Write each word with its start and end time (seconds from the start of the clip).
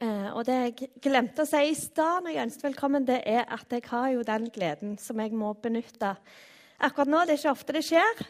Eh, 0.00 0.28
og 0.32 0.46
det 0.48 0.54
jeg 0.56 0.86
glemte 1.04 1.44
å 1.44 1.48
si 1.48 1.60
i 1.68 1.76
stad 1.76 2.24
når 2.24 2.32
jeg 2.32 2.44
ønsket 2.46 2.66
velkommen, 2.70 3.04
det 3.04 3.18
er 3.28 3.42
at 3.52 3.68
jeg 3.74 3.84
har 3.90 4.06
jo 4.14 4.22
den 4.24 4.46
gleden 4.52 4.94
som 4.96 5.18
jeg 5.20 5.34
må 5.36 5.52
benytte. 5.60 6.14
Akkurat 6.80 7.10
nå 7.12 7.18
det 7.28 7.34
er 7.34 7.40
ikke 7.42 7.52
ofte 7.52 7.74
det 7.76 7.82
skjer, 7.84 8.22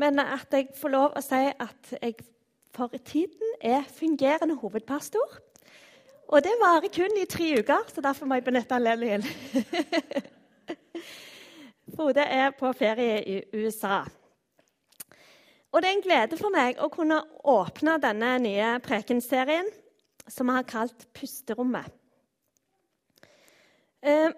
men 0.00 0.22
at 0.22 0.54
jeg 0.56 0.70
får 0.78 0.92
lov 0.94 1.18
å 1.18 1.22
si 1.24 1.40
at 1.52 1.90
jeg 1.98 2.16
for 2.72 2.94
tiden 3.04 3.56
er 3.60 3.84
fungerende 3.92 4.56
hovedpastor. 4.56 5.34
Og 6.28 6.44
det 6.44 6.54
varer 6.60 6.92
kun 6.92 7.16
i 7.20 7.26
tre 7.28 7.50
uker, 7.60 7.84
så 7.92 8.04
derfor 8.04 8.28
må 8.28 8.38
jeg 8.38 8.46
benytte 8.46 8.76
anledningen. 8.76 9.24
Frode 11.96 12.24
er 12.24 12.54
på 12.56 12.70
ferie 12.76 13.18
i 13.24 13.36
USA. 13.56 14.00
Og 15.72 15.82
det 15.82 15.90
er 15.90 15.96
en 15.96 16.04
glede 16.04 16.40
for 16.40 16.52
meg 16.54 16.80
å 16.80 16.88
kunne 16.92 17.20
åpne 17.44 17.98
denne 18.00 18.32
nye 18.44 18.72
prekenserien 18.84 19.68
som 20.28 20.48
vi 20.48 20.56
har 20.58 20.68
kalt 20.68 21.06
Pusterommet. 21.16 21.90
Eh, 24.02 24.30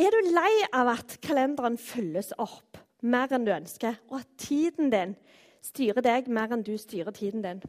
er 0.00 0.14
du 0.14 0.30
lei 0.30 0.52
av 0.72 0.92
at 0.94 1.16
kalenderen 1.24 1.76
fylles 1.80 2.30
opp 2.38 2.78
mer 3.02 3.32
enn 3.34 3.46
du 3.46 3.52
ønsker, 3.52 3.98
og 4.12 4.20
at 4.20 4.30
tiden 4.40 4.92
din 4.92 5.16
styrer 5.64 6.04
deg 6.04 6.28
mer 6.32 6.52
enn 6.54 6.64
du 6.64 6.76
styrer 6.80 7.12
tiden 7.16 7.42
din? 7.44 7.62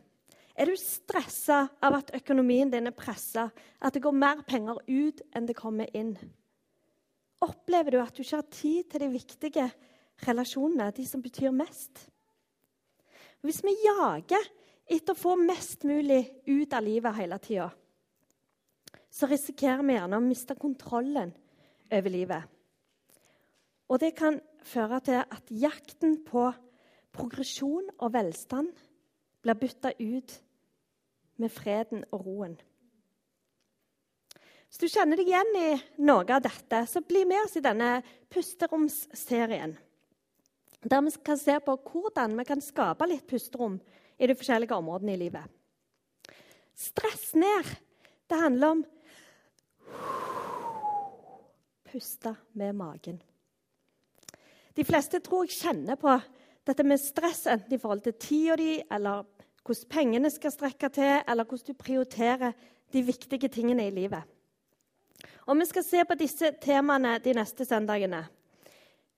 Er 0.56 0.68
du 0.68 0.76
stressa 0.78 1.64
av 1.82 1.96
at 1.98 2.12
økonomien 2.16 2.70
din 2.72 2.90
er 2.90 2.96
pressa, 2.96 3.48
at 3.82 3.96
det 3.96 4.04
går 4.04 4.16
mer 4.16 4.44
penger 4.48 4.80
ut 4.88 5.24
enn 5.34 5.48
det 5.48 5.58
kommer 5.58 5.90
inn? 5.98 6.14
Opplever 7.42 7.96
du 7.96 8.02
at 8.02 8.14
du 8.14 8.22
ikke 8.22 8.42
har 8.44 8.52
tid 8.54 8.90
til 8.92 9.02
de 9.02 9.12
viktige 9.16 9.68
relasjonene, 10.28 10.92
de 10.94 11.06
som 11.08 11.24
betyr 11.24 11.56
mest? 11.56 12.06
Hvis 13.42 13.64
vi 13.66 13.74
jager 13.82 14.46
etter 14.92 15.16
å 15.16 15.22
få 15.22 15.36
mest 15.40 15.86
mulig 15.88 16.24
ut 16.48 16.74
av 16.74 16.84
livet 16.84 17.16
hele 17.16 17.38
tida, 17.44 17.70
så 19.12 19.28
risikerer 19.28 19.84
vi 19.84 19.96
gjerne 19.96 20.20
å 20.20 20.24
miste 20.24 20.56
kontrollen 20.60 21.32
over 21.92 22.12
livet. 22.12 22.48
Og 23.92 24.00
det 24.00 24.14
kan 24.16 24.40
føre 24.64 25.02
til 25.04 25.20
at 25.20 25.52
jakten 25.52 26.22
på 26.24 26.46
progresjon 27.12 27.90
og 27.98 28.14
velstand 28.14 28.72
blir 29.44 29.60
bytta 29.60 29.92
ut 30.00 30.36
med 31.42 31.52
freden 31.52 32.06
og 32.12 32.28
roen. 32.28 32.54
Hvis 34.72 34.80
du 34.80 34.88
kjenner 34.88 35.20
deg 35.20 35.28
igjen 35.28 35.58
i 35.60 35.70
noe 36.08 36.24
av 36.32 36.44
dette, 36.46 36.86
så 36.88 37.02
bli 37.04 37.26
med 37.28 37.44
oss 37.44 37.58
i 37.60 37.64
denne 37.64 37.98
pusteromsserien. 38.32 39.74
Der 40.82 41.02
vi 41.04 41.12
skal 41.12 41.38
se 41.38 41.58
på 41.60 41.76
hvordan 41.76 42.38
vi 42.40 42.46
kan 42.48 42.64
skape 42.64 43.10
litt 43.10 43.28
pusterom 43.28 43.76
i 44.22 44.30
de 44.30 44.38
forskjellige 44.38 44.78
områdene 44.78 45.16
i 45.16 45.22
livet. 45.24 45.50
Stress 46.78 47.32
ned. 47.34 47.70
Det 48.30 48.38
handler 48.38 48.76
om 48.76 48.84
puste 51.92 52.36
med 52.54 52.76
magen. 52.78 53.18
De 54.78 54.86
fleste 54.88 55.20
tror 55.20 55.48
jeg 55.48 55.58
kjenner 55.58 55.98
på 56.00 56.14
dette 56.68 56.86
med 56.88 57.02
stress, 57.02 57.48
enten 57.50 57.74
i 57.76 57.80
forhold 57.82 58.06
til 58.06 58.16
tida 58.22 58.56
di, 58.56 58.76
eller 58.94 59.26
hvordan 59.66 59.90
pengene 59.92 60.32
skal 60.32 60.54
strekke 60.54 60.90
til, 60.94 61.18
eller 61.28 61.44
hvordan 61.44 61.74
du 61.74 61.82
prioriterer 61.82 62.54
de 62.94 63.04
viktige 63.04 63.50
tingene 63.50 63.88
i 63.88 63.96
livet. 63.96 64.22
Og 65.46 65.58
Vi 65.58 65.66
skal 65.66 65.84
se 65.84 66.06
på 66.06 66.16
disse 66.16 66.54
temaene 66.62 67.18
de 67.20 67.34
neste 67.34 67.66
søndagene. 67.66 68.28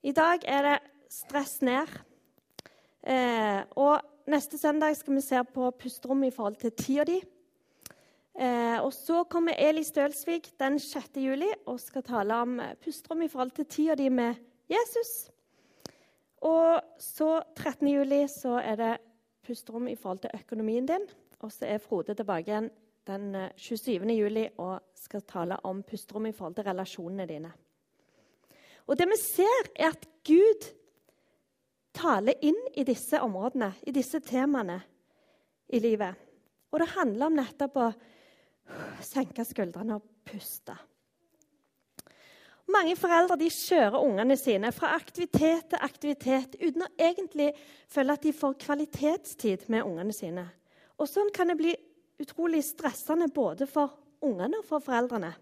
I 0.02 0.12
dag 0.12 0.42
er 0.44 0.62
det 0.62 0.78
stress 1.10 1.60
ned. 1.62 1.88
Eh, 3.06 3.62
og 3.76 4.00
neste 4.26 4.58
søndag 4.58 4.96
skal 4.96 5.14
vi 5.14 5.22
se 5.24 5.40
på 5.54 5.70
pusterommet 5.78 6.32
i 6.32 6.34
forhold 6.34 6.56
til 6.60 6.72
tida 6.72 7.04
di. 7.08 7.20
Eh, 8.34 8.78
og 8.82 8.92
så 8.92 9.22
kommer 9.30 9.54
Eli 9.58 9.84
Stølsvik 9.84 10.48
den 10.58 10.78
6. 10.78 11.20
juli 11.22 11.50
og 11.66 11.78
skal 11.80 12.02
tale 12.02 12.34
om 12.42 12.60
pusterom 12.82 13.22
i 13.22 13.28
forhold 13.28 13.52
til 13.54 13.66
tida 13.66 13.94
di 13.94 14.08
med 14.08 14.34
Jesus. 14.70 15.30
Og 16.42 16.80
så 16.98 17.42
13. 17.56 17.88
juli 17.88 18.24
så 18.28 18.58
er 18.58 18.76
det 18.76 18.94
pusterom 19.46 19.88
i 19.88 19.96
forhold 19.96 20.18
til 20.18 20.30
økonomien 20.34 20.86
din. 20.86 21.06
Og 21.38 21.52
så 21.52 21.66
er 21.66 21.78
Frode 21.78 22.14
tilbake 22.14 22.50
igjen 22.50 22.70
den 23.06 23.50
27. 23.56 24.02
Eh, 24.02 24.18
juli 24.18 24.48
og 24.58 24.80
skal 24.94 25.22
tale 25.22 25.60
om 25.64 25.82
pusterom 25.82 26.26
i 26.26 26.32
forhold 26.32 26.54
til 26.54 26.64
relasjonene 26.64 27.26
dine. 27.26 27.52
Og 28.86 28.98
det 28.98 29.06
vi 29.08 29.16
ser, 29.20 29.70
er 29.76 29.92
at 29.92 30.08
Gud 30.26 30.72
taler 31.94 32.38
inn 32.44 32.58
i 32.74 32.84
disse 32.86 33.20
områdene, 33.22 33.72
i 33.86 33.94
disse 33.94 34.20
temaene 34.24 34.80
i 35.72 35.80
livet. 35.82 36.18
Og 36.72 36.82
det 36.82 36.90
handler 36.96 37.30
om 37.30 37.38
nettopp 37.38 37.78
å 37.78 37.92
senke 39.04 39.44
skuldrene 39.46 39.98
og 39.98 40.10
puste. 40.26 40.74
Mange 42.74 42.96
foreldre 42.96 43.36
de 43.38 43.50
kjører 43.52 44.00
ungene 44.00 44.36
sine 44.40 44.70
fra 44.72 44.94
aktivitet 44.96 45.68
til 45.70 45.84
aktivitet 45.84 46.54
uten 46.62 46.86
å 46.86 46.92
egentlig 46.96 47.50
føle 47.92 48.16
at 48.16 48.24
de 48.24 48.32
får 48.32 48.56
kvalitetstid 48.64 49.66
med 49.72 49.84
ungene 49.84 50.16
sine. 50.16 50.46
Og 50.96 51.10
Sånn 51.10 51.28
kan 51.34 51.52
det 51.52 51.58
bli 51.60 51.74
utrolig 52.22 52.62
stressende 52.64 53.28
både 53.34 53.68
for 53.68 53.92
ungene 54.24 54.62
og 54.62 54.66
for 54.68 54.82
foreldrene. 54.82 55.34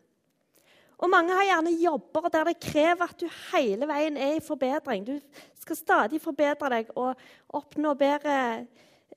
Og 1.03 1.11
Mange 1.11 1.35
har 1.35 1.49
gjerne 1.49 1.73
jobber 1.83 2.29
der 2.31 2.47
det 2.53 2.61
krever 2.63 3.11
at 3.11 3.19
du 3.19 3.27
hele 3.51 3.89
veien 3.91 4.17
er 4.17 4.37
i 4.37 4.45
forbedring. 4.45 5.07
Du 5.07 5.17
skal 5.59 5.79
stadig 5.79 6.21
forbedre 6.23 6.71
deg 6.71 6.93
og 6.95 7.19
oppnå 7.59 7.97
bedre 7.99 8.37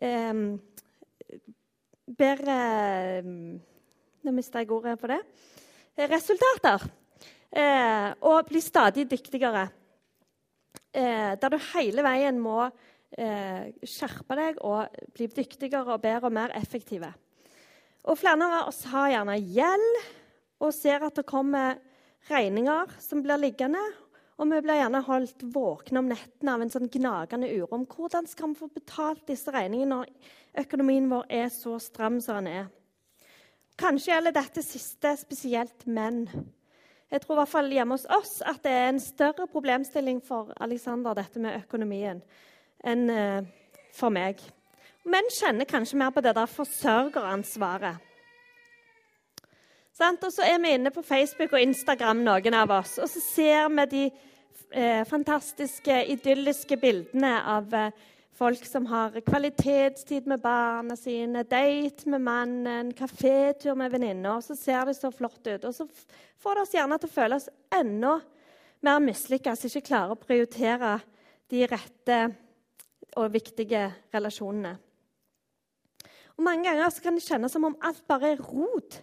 eh, 0.01 0.41
Bedre 2.05 2.55
Nå 3.25 4.33
mista 4.33 4.61
jeg 4.61 4.71
ordet 4.73 4.97
på 4.97 5.09
det. 5.09 5.19
Resultater. 6.09 6.81
Eh, 7.53 8.09
og 8.25 8.49
bli 8.49 8.61
stadig 8.61 9.05
dyktigere. 9.09 9.67
Eh, 10.89 11.33
der 11.37 11.53
du 11.53 11.57
hele 11.75 12.03
veien 12.05 12.41
må 12.41 12.65
eh, 12.65 13.69
skjerpe 13.85 14.37
deg 14.37 14.57
og 14.65 14.97
bli 15.13 15.29
dyktigere 15.29 15.85
og 15.93 16.01
bedre 16.01 16.31
og 16.31 16.35
mer 16.35 16.53
effektive. 16.57 17.11
Og 18.05 18.17
Flere 18.17 18.49
av 18.49 18.69
oss 18.69 18.81
har 18.89 19.13
gjerne 19.13 19.37
gjeld 19.39 20.01
og 20.61 20.73
ser 20.75 21.03
at 21.05 21.17
det 21.17 21.27
kommer 21.27 21.77
regninger 22.29 22.95
som 23.03 23.21
blir 23.23 23.39
liggende. 23.41 23.81
Og 24.35 24.49
vi 24.51 24.59
blir 24.65 24.81
gjerne 24.81 24.99
holdt 25.07 25.45
våkne 25.55 26.01
om 26.01 26.09
nettene 26.11 26.55
av 26.55 26.63
en 26.63 26.71
sånn 26.71 26.89
gnagende 26.91 27.47
uro 27.55 27.69
om 27.77 27.85
hvordan 27.87 28.27
skal 28.27 28.51
vi 28.51 28.59
få 28.59 28.67
betalt 28.73 29.23
disse 29.29 29.51
regningene 29.55 29.93
når 29.93 30.09
økonomien 30.65 31.07
vår 31.11 31.29
er 31.37 31.47
så 31.53 31.77
stram 31.79 32.19
som 32.23 32.41
den 32.43 32.51
er. 32.51 32.67
Kanskje 33.79 34.11
gjelder 34.11 34.35
dette 34.35 34.63
siste 34.63 35.13
spesielt 35.19 35.87
menn. 35.87 36.25
Jeg 37.11 37.21
tror 37.23 37.35
i 37.35 37.39
hvert 37.41 37.51
fall 37.51 37.71
hjemme 37.71 37.95
hos 37.95 38.07
oss 38.11 38.37
at 38.43 38.61
det 38.63 38.71
er 38.71 38.89
en 38.89 38.99
større 39.03 39.47
problemstilling 39.51 40.21
for 40.23 40.51
Alexander, 40.63 41.15
dette 41.15 41.39
med 41.43 41.59
økonomien, 41.61 42.21
enn 42.83 43.09
eh, 43.11 43.47
for 43.95 44.11
meg. 44.11 44.41
Menn 45.05 45.27
kjenner 45.31 45.67
kanskje 45.69 45.99
mer 46.01 46.11
på 46.15 46.23
det 46.25 46.33
der 46.35 46.49
forsørgeransvaret. 46.49 48.01
Og 49.95 50.31
så 50.33 50.43
er 50.43 50.57
vi 50.59 50.73
inne 50.75 50.91
på 50.91 51.01
Facebook 51.07 51.53
og 51.55 51.61
Instagram, 51.61 52.19
noen 52.25 52.55
av 52.57 52.71
oss, 52.75 52.97
og 52.99 53.07
så 53.07 53.21
ser 53.23 53.69
vi 53.71 53.85
de 53.93 54.01
eh, 54.75 55.05
fantastiske, 55.07 56.01
idylliske 56.11 56.75
bildene 56.81 57.31
av 57.47 57.71
eh, 57.71 57.93
folk 58.35 58.65
som 58.67 58.89
har 58.91 59.15
kvalitetstid 59.23 60.27
med 60.27 60.43
barna 60.43 60.97
sine, 60.99 61.45
date 61.47 62.11
med 62.11 62.25
mannen, 62.27 62.91
kafétur 62.91 63.79
med 63.79 63.95
venninner. 63.95 64.43
Så 64.43 64.57
ser 64.59 64.83
det 64.85 64.97
så 64.99 65.13
flott 65.15 65.47
ut. 65.47 65.63
Og 65.63 65.71
så 65.71 65.87
får 66.43 66.55
det 66.55 66.65
oss 66.65 66.75
gjerne 66.75 66.99
til 66.99 67.13
å 67.13 67.15
føle 67.15 67.39
oss 67.39 67.49
enda 67.79 68.17
mer 68.83 68.99
mislykka, 68.99 69.55
som 69.55 69.71
ikke 69.71 69.93
klarer 69.93 70.17
å 70.17 70.19
prioritere 70.19 70.97
de 71.55 71.63
rette 71.71 72.21
og 73.15 73.31
viktige 73.31 73.87
relasjonene. 74.11 74.75
Og 76.35 76.43
Mange 76.43 76.67
ganger 76.67 76.99
kan 76.99 77.15
det 77.15 77.23
kjennes 77.23 77.53
som 77.55 77.63
om 77.63 77.79
alt 77.79 78.03
bare 78.11 78.35
er 78.35 78.43
rot. 78.43 78.99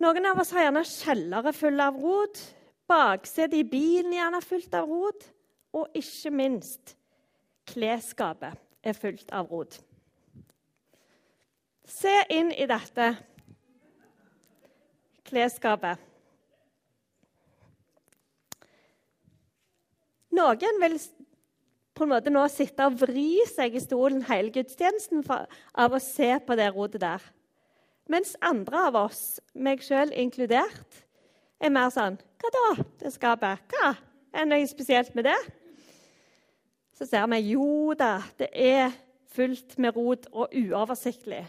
Noen 0.00 0.24
av 0.30 0.38
oss 0.40 0.54
har 0.56 0.64
gjerne 0.64 0.86
kjellere 0.88 1.52
fulle 1.52 1.86
av 1.90 1.98
rot. 2.00 2.40
Baksetet 2.88 3.58
i 3.58 3.66
bilen 3.68 4.14
gjerne 4.16 4.40
fullt 4.40 4.74
av 4.78 4.88
rot. 4.88 5.26
Og 5.76 6.00
ikke 6.00 6.32
minst 6.32 6.94
klesskapet 7.68 8.56
er 8.82 8.96
fullt 8.96 9.28
av 9.36 9.50
rot. 9.52 9.76
Se 11.90 12.14
inn 12.32 12.48
i 12.54 12.64
dette 12.70 13.10
klesskapet. 15.28 16.00
Noen 20.34 20.80
vil 20.80 20.96
på 21.98 22.06
en 22.06 22.12
måte 22.14 22.32
nå 22.32 22.46
sitte 22.48 22.86
og 22.88 22.96
vri 23.02 23.42
seg 23.50 23.76
i 23.76 23.82
stolen 23.82 24.24
hele 24.30 24.54
gudstjenesten 24.54 25.26
av 25.28 25.92
å 25.92 26.00
se 26.00 26.30
på 26.46 26.56
det 26.56 26.70
rotet 26.72 27.04
der. 27.04 27.20
Mens 28.10 28.34
andre 28.42 28.86
av 28.88 28.96
oss, 29.04 29.38
meg 29.54 29.84
sjøl 29.86 30.10
inkludert, 30.18 31.04
er 31.60 31.70
mer 31.70 31.92
sånn 31.94 32.16
Hva 32.40 32.50
da, 32.54 32.66
det 33.02 33.12
skapet? 33.14 33.62
Hva? 33.70 33.92
Er 34.32 34.46
det 34.46 34.50
noe 34.50 34.66
spesielt 34.70 35.14
med 35.14 35.28
det? 35.28 35.38
Så 36.96 37.06
ser 37.06 37.28
vi 37.30 37.38
jo 37.52 37.94
da, 37.98 38.18
det 38.40 38.48
er 38.50 38.94
fullt 39.30 39.76
med 39.78 39.94
rot 39.94 40.26
og 40.32 40.50
uoversiktlig. 40.56 41.44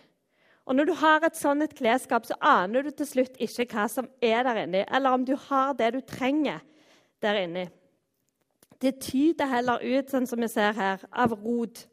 Og 0.70 0.78
når 0.78 0.92
du 0.92 0.94
har 1.02 1.26
et 1.26 1.38
sånt 1.38 1.66
et 1.66 1.74
klesskap, 1.76 2.28
så 2.28 2.38
aner 2.38 2.86
du 2.86 2.92
til 2.94 3.10
slutt 3.10 3.40
ikke 3.42 3.66
hva 3.74 3.88
som 3.90 4.10
er 4.22 4.44
der 4.46 4.62
inni, 4.62 4.84
eller 4.86 5.18
om 5.18 5.26
du 5.26 5.34
har 5.50 5.74
det 5.80 5.90
du 5.96 6.02
trenger 6.06 6.62
der 7.24 7.42
inni. 7.42 7.66
Det 8.82 9.00
tyter 9.02 9.50
heller 9.50 9.82
ut, 9.82 10.10
sånn 10.10 10.30
som 10.30 10.42
vi 10.42 10.50
ser 10.50 10.78
her, 10.78 11.02
av 11.12 11.34
rot. 11.38 11.86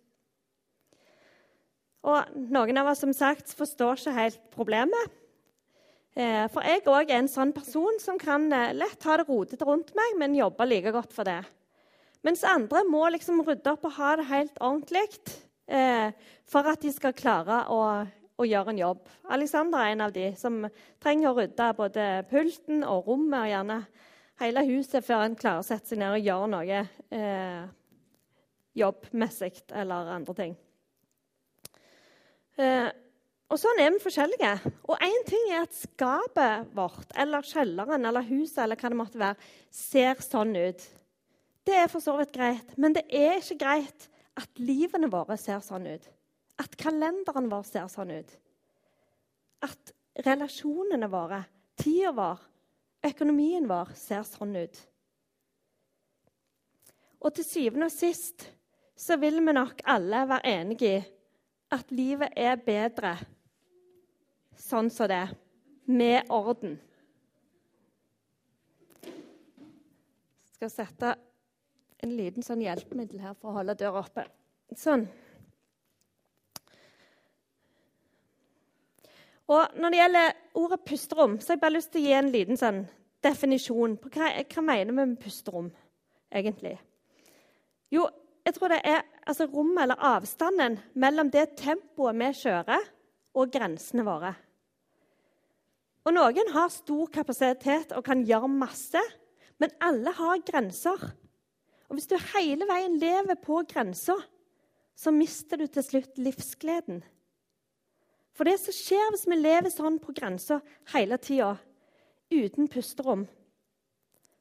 Og 2.09 2.37
noen 2.53 2.81
av 2.81 2.89
oss 2.93 3.03
som 3.05 3.13
sagt 3.17 3.53
forstår 3.57 4.01
ikke 4.01 4.17
helt 4.17 4.45
problemet. 4.55 5.17
Eh, 6.19 6.47
for 6.51 6.65
jeg 6.67 6.83
òg 6.89 7.13
er 7.13 7.21
en 7.21 7.31
sånn 7.31 7.53
person 7.55 8.01
som 8.03 8.19
kan 8.19 8.49
eh, 8.55 8.73
lett 8.75 9.05
ha 9.07 9.19
det 9.21 9.29
rotete 9.29 9.67
rundt 9.69 9.93
meg, 9.99 10.17
men 10.19 10.37
jobbe 10.39 10.67
like 10.67 10.93
godt 10.95 11.13
for 11.15 11.29
det. 11.29 11.43
Mens 12.27 12.43
andre 12.49 12.83
må 12.89 13.05
liksom 13.15 13.45
rydde 13.47 13.77
opp 13.77 13.87
og 13.87 13.95
ha 14.01 14.17
det 14.19 14.27
helt 14.27 14.57
ordentlig 14.59 15.05
eh, 15.71 16.11
for 16.49 16.67
at 16.67 16.83
de 16.83 16.91
skal 16.91 17.15
klare 17.15 17.61
å, 17.71 17.81
å, 18.35 18.47
gjøre 18.49 18.75
en 18.75 18.83
jobb. 18.83 19.05
Alexander 19.31 19.85
er 19.85 19.95
en 19.95 20.07
av 20.09 20.15
de 20.17 20.33
som 20.41 20.65
trenger 21.03 21.31
å 21.31 21.37
rydde 21.39 21.73
både 21.79 22.09
pulten 22.33 22.83
og 22.83 23.13
rommet 23.13 23.45
og 23.45 23.53
gjerne 23.53 23.81
hele 24.43 24.65
huset 24.73 25.07
før 25.07 25.27
en 25.29 25.39
klarer 25.39 25.63
å 25.63 25.69
sette 25.69 25.93
seg 25.93 26.03
ned 26.03 26.17
og 26.17 26.27
gjøre 26.27 26.51
noe 26.57 26.81
eh, 27.15 27.63
jobbmessig 28.79 29.55
eller 29.71 30.17
andre 30.19 30.35
ting. 30.41 30.59
Eh, 32.59 32.91
og 33.49 33.57
sånn 33.57 33.81
er 33.81 33.95
vi 33.95 34.03
forskjellige. 34.03 34.53
Og 34.91 35.05
én 35.05 35.25
ting 35.29 35.47
er 35.55 35.65
at 35.65 35.77
skapet 35.77 36.69
vårt 36.77 37.15
eller 37.17 37.47
kjelleren 37.47 38.05
eller 38.09 38.27
huset 38.29 38.61
eller 38.65 38.81
hva 38.81 38.91
det 38.93 38.99
måtte 38.99 39.21
være, 39.23 39.49
ser 39.73 40.21
sånn 40.25 40.53
ut. 40.57 40.85
Det 41.65 41.77
er 41.77 41.89
for 41.93 42.05
så 42.05 42.17
vidt 42.19 42.35
greit, 42.35 42.75
men 42.81 42.95
det 42.97 43.07
er 43.09 43.39
ikke 43.39 43.61
greit 43.61 44.09
at 44.39 44.61
livene 44.61 45.11
våre 45.13 45.37
ser 45.41 45.63
sånn 45.65 45.89
ut. 45.89 46.05
At 46.61 46.77
kalenderen 46.81 47.49
vår 47.53 47.65
ser 47.69 47.89
sånn 47.93 48.13
ut. 48.19 48.31
At 49.65 49.93
relasjonene 50.27 51.09
våre, 51.13 51.43
tida 51.79 52.13
vår, 52.17 52.41
økonomien 53.09 53.69
vår 53.71 53.93
ser 53.99 54.25
sånn 54.29 54.57
ut. 54.59 54.81
Og 57.19 57.35
til 57.35 57.47
syvende 57.47 57.89
og 57.89 57.95
sist 57.95 58.49
så 58.99 59.17
vil 59.21 59.41
vi 59.41 59.55
nok 59.55 59.81
alle 59.89 60.25
være 60.29 60.57
enige 60.59 60.91
i 60.91 61.05
at 61.71 61.91
livet 61.93 62.33
er 62.37 62.57
bedre 62.65 63.15
sånn 64.59 64.91
som 64.91 65.09
det, 65.11 65.27
med 65.89 66.29
orden. 66.33 66.77
Jeg 69.05 70.55
skal 70.59 70.73
sette 70.73 71.15
en 72.05 72.13
liten 72.19 72.45
sånn 72.45 72.63
hjelpemiddel 72.63 73.23
her 73.23 73.37
for 73.39 73.51
å 73.51 73.59
holde 73.61 73.77
døra 73.79 74.03
oppe. 74.03 74.27
Sånn. 74.77 75.07
Og 79.49 79.79
Når 79.81 79.91
det 79.91 80.01
gjelder 80.03 80.33
ordet 80.61 80.85
pusterom, 80.85 81.39
så 81.41 81.53
har 81.53 81.57
jeg 81.57 81.63
bare 81.63 81.77
lyst 81.79 81.93
til 81.95 82.03
å 82.03 82.09
gi 82.09 82.17
en 82.19 82.33
liten 82.35 82.61
sånn 82.61 82.83
definisjon 83.25 83.97
på 83.99 84.11
hva, 84.13 84.35
hva 84.45 84.65
mener 84.65 84.93
vi 84.93 84.99
med 84.99 85.21
pusterom 85.23 85.71
egentlig. 86.29 86.77
Jo, 87.95 88.05
jeg 88.49 88.57
tror 88.57 88.73
det 88.73 88.81
er 88.89 89.03
altså 89.29 89.45
rommet 89.53 89.83
eller 89.83 90.05
avstanden 90.09 90.79
mellom 90.97 91.29
det 91.29 91.51
tempoet 91.61 92.17
vi 92.17 92.29
kjører, 92.41 92.87
og 93.37 93.51
grensene 93.53 94.03
våre. 94.07 94.31
Og 96.09 96.15
Noen 96.17 96.49
har 96.55 96.71
stor 96.73 97.11
kapasitet 97.13 97.93
og 97.93 98.07
kan 98.07 98.25
gjøre 98.25 98.49
masse, 98.49 99.03
men 99.61 99.75
alle 99.85 100.15
har 100.17 100.41
grenser. 100.47 101.05
Og 101.89 101.99
Hvis 101.99 102.09
du 102.09 102.17
hele 102.33 102.65
veien 102.69 102.97
lever 102.97 103.37
på 103.37 103.61
grensa, 103.69 104.17
så 104.97 105.13
mister 105.13 105.61
du 105.61 105.67
til 105.67 105.85
slutt 105.85 106.17
livsgleden. 106.17 107.03
For 108.33 108.49
det 108.49 108.57
som 108.63 108.73
skjer 108.73 109.13
hvis 109.13 109.29
vi 109.29 109.37
lever 109.37 109.69
sånn 109.71 110.01
på 110.01 110.17
grensa 110.17 110.63
hele 110.95 111.21
tida, 111.21 111.53
uten 112.33 112.69
pusterom, 112.73 113.29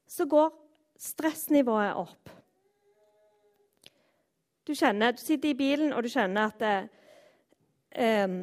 så 0.07 0.25
går 0.25 0.53
stressnivået 0.95 1.99
opp. 1.99 2.36
Du 4.67 4.73
kjenner, 4.75 5.13
du 5.15 5.21
sitter 5.23 5.53
i 5.53 5.55
bilen 5.55 5.93
og 5.95 6.03
du 6.03 6.09
kjenner 6.11 6.49
at 6.49 6.59
det, 6.59 6.77
um, 8.27 8.39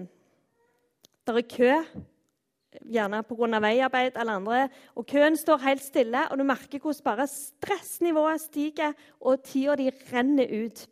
det 1.24 1.34
er 1.36 1.48
kø 1.52 1.72
gjerne 2.80 3.20
pga. 3.28 3.60
veiarbeid 3.60 4.16
eller 4.16 4.32
andre. 4.32 4.68
Og 4.96 5.06
køen 5.06 5.36
står 5.36 5.62
helt 5.66 5.82
stille, 5.82 6.24
og 6.30 6.38
du 6.38 6.44
merker 6.44 6.78
hvordan 6.78 7.04
bare 7.04 7.26
stressnivået 7.26 8.40
stiger, 8.40 8.92
og 9.20 9.42
tida 9.42 9.76
di 9.76 9.90
renner 10.12 10.64
ut. 10.64 10.86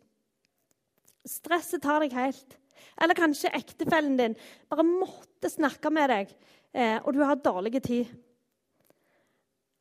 Stresset 1.25 1.81
tar 1.81 1.99
deg 1.99 2.13
helt. 2.13 2.57
Eller 3.01 3.15
kanskje 3.15 3.49
ektefellen 3.55 4.17
din 4.17 4.35
bare 4.69 4.83
måtte 4.85 5.49
snakke 5.49 5.89
med 5.89 6.09
deg, 6.09 6.33
eh, 6.73 6.99
og 7.03 7.13
du 7.13 7.23
har 7.23 7.35
dårlig 7.35 7.81
tid. 7.83 8.05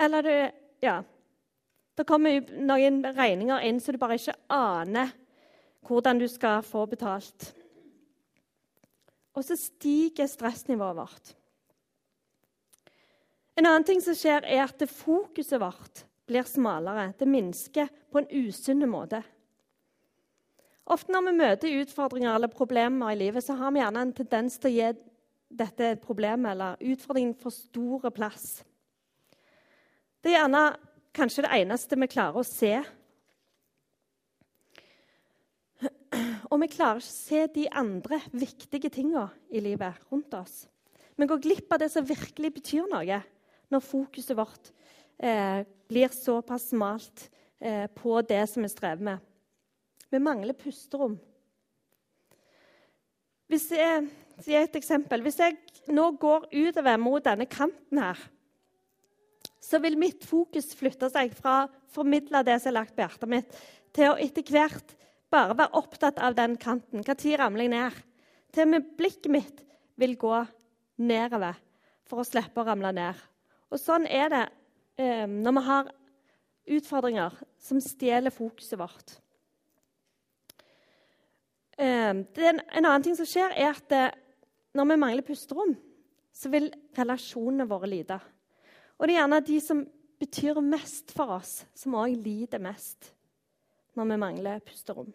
Eller 0.01 0.23
du 0.23 0.51
Ja. 0.83 1.03
Det 1.95 2.07
kommer 2.07 2.41
noen 2.57 3.05
regninger 3.05 3.61
inn 3.61 3.79
så 3.81 3.93
du 3.93 3.99
bare 3.99 4.15
ikke 4.15 4.35
aner 4.49 5.13
hvordan 5.87 6.21
du 6.21 6.29
skal 6.31 6.63
få 6.67 6.87
betalt. 6.87 7.53
Og 9.33 9.45
så 9.45 9.57
stiger 9.57 10.29
stressnivået 10.29 10.97
vårt. 10.97 11.35
En 13.57 13.69
annen 13.69 13.85
ting 13.85 14.01
som 14.01 14.17
skjer, 14.17 14.47
er 14.49 14.65
at 14.65 14.83
fokuset 14.89 15.61
vårt 15.61 16.05
blir 16.29 16.47
smalere. 16.49 17.13
Det 17.19 17.29
minsker 17.29 17.91
på 18.13 18.23
en 18.23 18.31
usunn 18.49 18.85
måte. 18.89 19.23
Ofte 20.93 21.13
når 21.15 21.27
vi 21.29 21.35
møter 21.39 21.81
utfordringer 21.83 22.35
eller 22.35 22.53
problemer 22.53 23.13
i 23.13 23.19
livet, 23.21 23.45
så 23.45 23.55
har 23.59 23.73
vi 23.73 23.81
gjerne 23.83 24.07
en 24.07 24.15
tendens 24.17 24.59
til 24.59 24.73
å 24.73 24.75
gi 24.75 24.89
dette 25.53 25.93
problemet 26.03 26.55
eller 26.55 26.81
utfordringen 26.81 27.37
for 27.39 27.55
store 27.55 28.11
plass. 28.15 28.63
Det 30.23 30.33
er 30.33 30.41
gjerne 30.41 30.65
kanskje 31.15 31.45
det 31.45 31.53
eneste 31.61 31.99
vi 32.01 32.09
klarer 32.11 32.41
å 32.41 32.47
se. 32.47 32.75
Og 36.53 36.61
vi 36.61 36.69
klarer 36.69 37.01
ikke 37.01 37.09
å 37.09 37.15
se 37.17 37.43
de 37.55 37.65
andre 37.81 38.19
viktige 38.37 38.91
tingene 38.93 39.31
i 39.49 39.63
livet 39.65 39.97
rundt 40.13 40.35
oss. 40.37 40.67
Vi 41.17 41.29
går 41.29 41.41
glipp 41.41 41.73
av 41.73 41.81
det 41.81 41.89
som 41.93 42.05
virkelig 42.05 42.51
betyr 42.59 42.89
noe 42.93 43.21
når 43.73 43.85
fokuset 43.87 44.37
vårt 44.37 44.69
eh, 45.17 45.65
blir 45.89 46.13
såpass 46.13 46.69
smalt 46.75 47.25
eh, 47.57 47.87
på 47.97 48.21
det 48.29 48.43
som 48.53 48.65
vi 48.65 48.69
strever 48.69 49.07
med. 49.07 49.25
Vi 50.13 50.21
mangler 50.21 50.57
pusterom. 50.59 51.17
Hvis 53.49 53.71
jeg, 53.73 54.09
et 54.45 54.77
eksempel. 54.77 55.25
Hvis 55.25 55.41
jeg 55.41 55.57
nå 55.93 56.11
går 56.21 56.51
utover 56.53 57.01
mot 57.01 57.25
denne 57.25 57.49
kanten 57.49 58.01
her, 58.01 58.21
så 59.63 59.81
vil 59.81 59.97
mitt 59.97 60.25
fokus 60.29 60.73
flytte 60.77 61.09
seg 61.13 61.33
fra 61.37 61.63
å 61.65 61.71
formidle 61.93 62.45
det 62.45 62.59
som 62.61 62.73
er 62.73 62.83
lagt 62.83 62.97
på 62.97 63.05
hjertet 63.05 63.31
mitt, 63.31 63.63
til 63.93 64.13
å 64.13 64.19
etter 64.21 64.45
hvert 64.53 64.97
bare 65.33 65.57
være 65.57 65.79
opptatt 65.81 66.21
av 66.23 66.37
den 66.37 66.57
kanten. 66.61 67.03
Når 67.03 67.39
ramler 67.41 67.67
jeg 67.67 67.73
ned? 67.73 68.01
Til 68.53 68.67
og 68.67 68.73
med 68.75 68.91
blikket 68.99 69.33
mitt 69.33 69.63
vil 70.01 70.17
gå 70.21 70.35
nedover 71.01 71.57
for 72.09 72.21
å 72.21 72.27
slippe 72.27 72.61
å 72.61 72.67
ramle 72.67 72.93
ned. 72.93 73.21
Og 73.73 73.81
sånn 73.81 74.05
er 74.07 74.29
det 74.33 74.43
eh, 75.01 75.25
når 75.27 75.57
vi 75.57 75.63
har 75.69 75.93
utfordringer 76.77 77.39
som 77.63 77.81
stjeler 77.81 78.35
fokuset 78.35 78.79
vårt. 78.81 79.17
Eh, 81.79 82.13
en, 82.13 82.27
en, 82.37 82.85
annen 82.85 83.07
ting 83.07 83.17
som 83.17 83.29
skjer, 83.29 83.57
er 83.57 83.73
at 83.73 83.97
eh, 83.97 84.13
når 84.77 84.93
vi 84.93 85.01
mangler 85.01 85.27
pusterom, 85.27 85.73
så 86.33 86.53
vil 86.53 86.69
relasjonene 86.97 87.69
våre 87.69 87.89
lide. 87.89 88.21
Og 89.01 89.09
det 89.09 89.17
er 89.17 89.23
gjerne 89.23 89.43
de 89.49 89.59
som 89.65 89.83
betyr 90.23 90.61
mest 90.65 91.11
for 91.17 91.39
oss, 91.41 91.63
som 91.75 91.97
òg 91.99 92.15
lider 92.21 92.61
mest 92.63 93.15
når 93.99 94.11
vi 94.11 94.21
mangler 94.21 94.63
pusterom. 94.67 95.13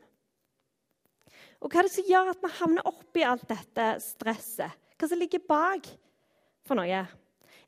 Og 1.62 1.72
Hva 1.72 1.82
er 1.82 1.88
det 1.88 1.94
som 1.96 2.08
gjør 2.08 2.34
at 2.34 2.44
vi 2.44 2.56
havner 2.60 2.90
oppi 2.90 3.24
alt 3.26 3.48
dette 3.50 3.88
stresset? 4.04 4.74
Hva 4.98 5.10
som 5.10 5.20
ligger 5.20 5.42
bak 5.46 5.90
for 6.66 6.78
noe? 6.78 7.06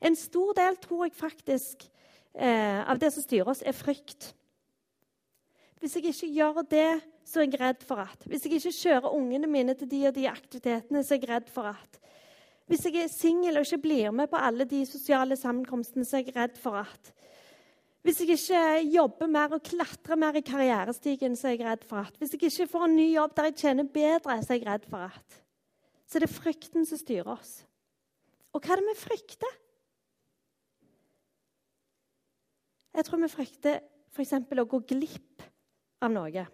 En 0.00 0.16
stor 0.16 0.54
del 0.56 0.78
tror 0.80 1.06
jeg 1.06 1.18
faktisk 1.18 1.86
eh, 2.34 2.80
av 2.86 3.00
det 3.00 3.10
som 3.14 3.24
styrer 3.24 3.50
oss, 3.50 3.62
er 3.62 3.76
frykt. 3.76 4.32
Hvis 5.80 5.96
jeg 5.96 6.12
ikke 6.12 6.30
gjør 6.36 6.62
det, 6.70 6.90
så 7.24 7.40
er 7.40 7.48
jeg 7.48 7.60
redd 7.60 7.84
for 7.86 8.02
at. 8.02 8.24
Hvis 8.28 8.44
jeg 8.46 8.58
ikke 8.58 8.74
kjører 8.74 9.14
ungene 9.16 9.48
mine 9.50 9.74
til 9.78 9.90
de 9.90 10.00
og 10.08 10.14
de 10.16 10.26
aktivitetene, 10.28 11.02
så 11.04 11.14
er 11.14 11.22
jeg 11.22 11.30
redd 11.30 11.50
for 11.52 11.70
at. 11.70 12.00
Hvis 12.70 12.84
jeg 12.86 13.00
er 13.02 13.10
singel 13.10 13.58
og 13.58 13.66
ikke 13.66 13.82
blir 13.82 14.12
med 14.14 14.30
på 14.30 14.38
alle 14.38 14.66
de 14.68 14.84
sosiale 14.86 15.36
sammenkomstene, 15.36 16.04
så 16.06 16.18
er 16.18 16.28
jeg 16.28 16.36
redd 16.36 16.58
for 16.60 16.78
at. 16.82 17.12
Hvis 18.00 18.20
jeg 18.22 18.28
ikke 18.32 18.92
jobber 18.94 19.28
mer 19.28 19.52
og 19.52 19.62
klatrer 19.62 20.16
mer 20.16 20.38
i 20.38 20.44
karrierestigen, 20.44 21.34
så 21.36 21.50
er 21.50 21.58
jeg 21.58 21.66
redd 21.66 21.82
for 21.88 22.00
at. 22.00 22.14
Hvis 22.16 22.32
jeg 22.32 22.42
ikke 22.42 22.68
får 22.72 22.86
en 22.86 22.96
ny 22.96 23.08
jobb 23.12 23.34
der 23.36 23.50
jeg 23.50 23.58
tjener 23.60 23.90
bedre, 23.92 24.38
så 24.42 24.54
er 24.54 24.58
jeg 24.58 24.68
redd 24.68 24.86
for 24.88 25.04
at. 25.04 25.40
Så 26.08 26.18
det 26.18 26.30
er 26.30 26.32
frykten 26.32 26.86
som 26.88 26.98
styrer 26.98 27.28
oss. 27.36 27.60
Og 28.56 28.64
hva 28.64 28.72
er 28.74 28.80
det 28.80 28.88
vi 28.88 28.96
frykter? 29.02 29.58
Jeg 32.96 33.06
tror 33.06 33.20
vi 33.22 33.30
frykter 33.30 33.78
f.eks. 34.10 34.32
å 34.34 34.66
gå 34.72 34.80
glipp 34.90 35.44
av 36.02 36.10
noe. 36.10 36.46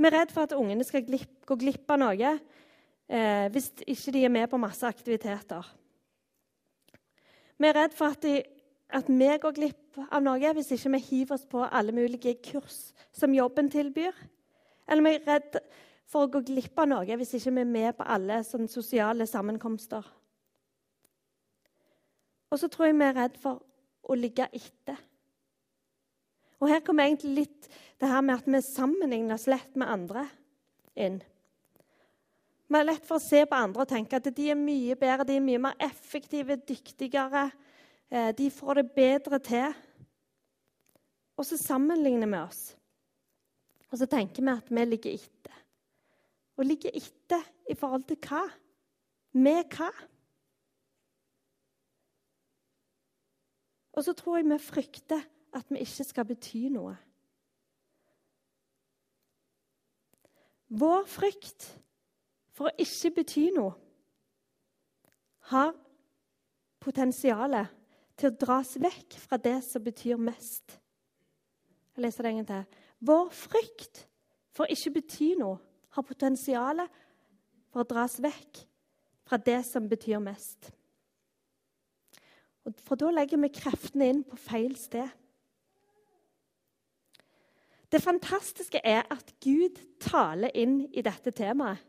Vi 0.00 0.08
er 0.08 0.14
redd 0.14 0.30
for 0.32 0.46
at 0.46 0.54
ungene 0.56 0.84
skal 0.86 1.02
glipp, 1.04 1.40
gå 1.48 1.56
glipp 1.60 1.90
av 1.90 1.98
noe 2.00 2.30
eh, 2.30 3.46
hvis 3.52 3.72
ikke 3.82 4.14
de 4.14 4.24
er 4.24 4.32
med 4.32 4.46
på 4.52 4.60
masse 4.60 4.86
aktiviteter. 4.86 5.66
Vi 7.60 7.68
er 7.68 7.76
redd 7.76 7.96
for 7.96 8.14
at, 8.14 8.22
de, 8.22 8.38
at 8.96 9.08
vi 9.08 9.28
går 9.42 9.54
glipp 9.56 10.00
av 10.10 10.22
noe 10.24 10.54
hvis 10.56 10.72
ikke 10.76 10.92
vi 10.96 11.02
hiver 11.06 11.36
oss 11.36 11.46
på 11.48 11.62
alle 11.66 11.94
mulige 11.94 12.36
kurs 12.44 12.90
som 13.16 13.34
jobben 13.34 13.70
tilbyr. 13.70 14.16
Eller 14.90 15.06
vi 15.06 15.14
er 15.18 15.26
redd 15.28 15.60
for 16.10 16.26
å 16.26 16.30
gå 16.32 16.42
glipp 16.48 16.78
av 16.82 16.90
noe 16.90 17.18
hvis 17.20 17.36
ikke 17.38 17.54
vi 17.58 17.64
er 17.64 17.70
med 17.70 17.98
på 17.98 18.06
alle 18.06 18.40
sosiale 18.44 19.26
sammenkomster. 19.30 20.06
Og 22.50 22.58
så 22.58 22.68
tror 22.68 22.88
jeg 22.88 22.98
vi 22.98 23.06
er 23.06 23.18
redd 23.18 23.38
for 23.38 23.62
å 24.10 24.16
ligge 24.18 24.48
etter. 24.50 24.98
Og 26.60 26.68
her 26.68 26.82
kommer 26.84 27.06
egentlig 27.06 27.44
litt 27.44 27.68
det 28.00 28.08
her 28.10 28.24
med 28.24 28.40
at 28.40 28.48
vi 28.48 28.60
sammenligner 28.64 29.36
oss 29.36 29.46
lett 29.48 29.76
med 29.78 29.88
andre 29.88 30.26
inn. 30.98 31.20
Vi 32.70 32.78
har 32.78 32.86
lett 32.86 33.06
for 33.06 33.18
å 33.18 33.22
se 33.22 33.42
på 33.48 33.58
andre 33.58 33.82
og 33.82 33.90
tenke 33.90 34.18
at 34.18 34.28
de 34.34 34.50
er 34.52 34.58
mye 34.58 34.94
bedre, 34.98 35.26
de 35.26 35.38
er 35.38 35.44
mye 35.44 35.62
mer 35.62 35.78
effektive, 35.82 36.54
dyktigere. 36.68 37.48
Eh, 38.10 38.32
de 38.38 38.50
får 38.50 38.74
det 38.74 38.92
bedre 38.94 39.38
til. 39.38 39.74
Og 41.36 41.46
så 41.46 41.56
sammenligner 41.56 42.26
vi 42.26 42.36
oss. 42.36 42.76
Og 43.90 43.98
så 43.98 44.06
tenker 44.06 44.42
vi 44.42 44.52
at 44.52 44.70
vi 44.70 44.84
ligger 44.84 45.14
etter. 45.14 45.60
Og 46.56 46.66
ligger 46.66 46.90
etter 46.94 47.46
i 47.70 47.74
forhold 47.74 48.04
til 48.08 48.18
hva? 48.26 48.42
Med 49.32 49.64
hva? 49.76 49.90
Og 53.92 54.04
så 54.04 54.12
tror 54.12 54.36
jeg 54.36 54.50
vi 54.50 54.58
frykter 54.58 55.22
at 55.54 55.70
vi 55.70 55.80
ikke 55.82 56.04
skal 56.04 56.26
bety 56.26 56.68
noe. 56.70 56.94
Vår 60.70 61.06
frykt 61.10 61.66
for 62.54 62.68
å 62.68 62.76
ikke 62.78 63.10
bety 63.16 63.48
noe 63.56 63.72
har 65.50 65.72
potensialet 66.80 67.79
til 68.20 68.30
å 68.30 68.36
dras 68.36 68.74
vekk 68.80 69.16
fra 69.22 69.38
det 69.40 69.56
som 69.64 69.84
betyr 69.84 70.20
mest. 70.20 70.76
Jeg 71.96 72.04
leser 72.04 72.26
det 72.26 72.32
en 72.32 72.40
gang 72.42 72.50
til. 72.50 72.82
Vår 73.08 73.30
frykt 73.32 74.04
for 74.54 74.70
ikke 74.70 74.92
bety 74.98 75.32
noe 75.40 75.56
har 75.96 76.06
potensial 76.06 76.84
for 77.70 77.82
å 77.82 77.88
dras 77.88 78.18
vekk 78.22 78.60
fra 79.26 79.38
det 79.40 79.62
som 79.66 79.88
betyr 79.88 80.20
mest. 80.22 80.70
For 82.84 82.98
da 83.00 83.08
legger 83.14 83.40
vi 83.40 83.52
kreftene 83.56 84.10
inn 84.12 84.22
på 84.26 84.36
feil 84.38 84.76
sted. 84.78 85.08
Det 87.90 87.98
fantastiske 88.02 88.78
er 88.86 89.02
at 89.10 89.32
Gud 89.42 89.80
taler 90.02 90.52
inn 90.54 90.84
i 90.94 91.02
dette 91.02 91.32
temaet. 91.34 91.80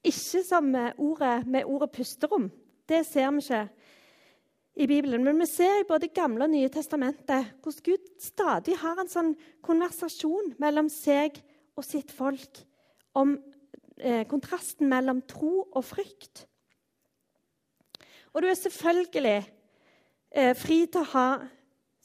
Ikke 0.00 0.40
som 0.46 0.70
ordet, 0.96 1.46
med 1.46 1.64
ordet 1.64 1.90
'pusterom'. 1.92 2.48
Det 2.88 3.06
ser 3.06 3.30
vi 3.30 3.38
ikke 3.38 3.68
i 4.74 4.86
Bibelen. 4.86 5.24
Men 5.24 5.38
vi 5.40 5.46
ser 5.50 5.80
i 5.80 5.88
både 5.88 6.10
Gamle 6.14 6.46
og 6.46 6.52
Nye 6.52 6.70
testamentet 6.72 7.54
hvordan 7.62 7.86
Gud 7.86 8.10
stadig 8.22 8.76
har 8.80 9.00
en 9.00 9.10
sånn 9.10 9.32
konversasjon 9.66 10.54
mellom 10.62 10.90
seg 10.92 11.40
og 11.78 11.86
sitt 11.86 12.12
folk 12.14 12.62
om 13.18 13.34
eh, 13.98 14.26
kontrasten 14.30 14.88
mellom 14.90 15.22
tro 15.28 15.66
og 15.66 15.84
frykt. 15.84 16.46
Og 18.30 18.44
du 18.44 18.50
er 18.50 18.58
selvfølgelig 18.58 19.38
eh, 19.40 20.52
fri 20.58 20.84
til 20.86 21.02
å 21.02 21.10
ha 21.14 21.26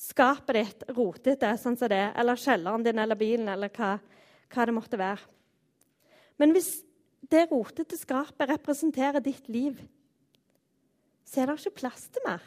skapet 0.05 0.57
ditt 0.57 0.83
rotete, 0.95 1.53
sånn 1.57 1.77
som 1.79 1.89
det, 1.91 2.03
eller 2.17 2.39
kjelleren 2.39 2.83
din 2.85 2.99
eller 3.01 3.17
bilen 3.19 3.49
eller 3.51 3.71
hva, 3.73 3.95
hva 4.51 4.65
det 4.67 4.75
måtte 4.75 4.99
være. 4.99 5.21
Men 6.41 6.51
hvis 6.51 6.81
det 7.31 7.47
rotete 7.49 7.97
skapet 7.97 8.49
representerer 8.51 9.23
ditt 9.23 9.47
liv, 9.49 9.77
så 11.25 11.41
er 11.41 11.49
det 11.49 11.57
ikke 11.59 11.81
plass 11.81 12.07
til 12.13 12.23
mer. 12.25 12.43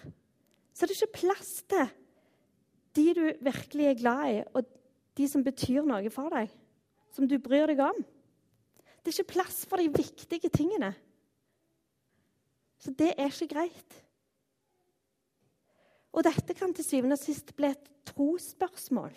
Så 0.72 0.84
er 0.84 0.90
det 0.90 0.96
ikke 0.96 1.18
plass 1.20 1.50
til 1.68 1.88
de 2.96 3.14
du 3.14 3.24
virkelig 3.44 3.86
er 3.86 3.98
glad 3.98 4.30
i, 4.32 4.38
og 4.54 4.66
de 5.18 5.26
som 5.30 5.44
betyr 5.44 5.86
noe 5.86 6.10
for 6.10 6.32
deg, 6.34 6.50
som 7.14 7.26
du 7.28 7.36
bryr 7.42 7.68
deg 7.70 7.82
om. 7.82 7.98
Det 9.02 9.12
er 9.12 9.20
ikke 9.20 9.34
plass 9.34 9.62
for 9.68 9.80
de 9.80 9.90
viktige 9.92 10.50
tingene. 10.50 10.92
Så 12.78 12.94
det 12.94 13.12
er 13.16 13.30
ikke 13.30 13.54
greit. 13.54 13.96
Og 16.14 16.24
dette 16.26 16.54
kan 16.56 16.72
til 16.74 16.86
syvende 16.86 17.18
og 17.18 17.22
sist 17.22 17.52
bli 17.56 17.70
et 17.70 17.90
trosspørsmål. 18.08 19.12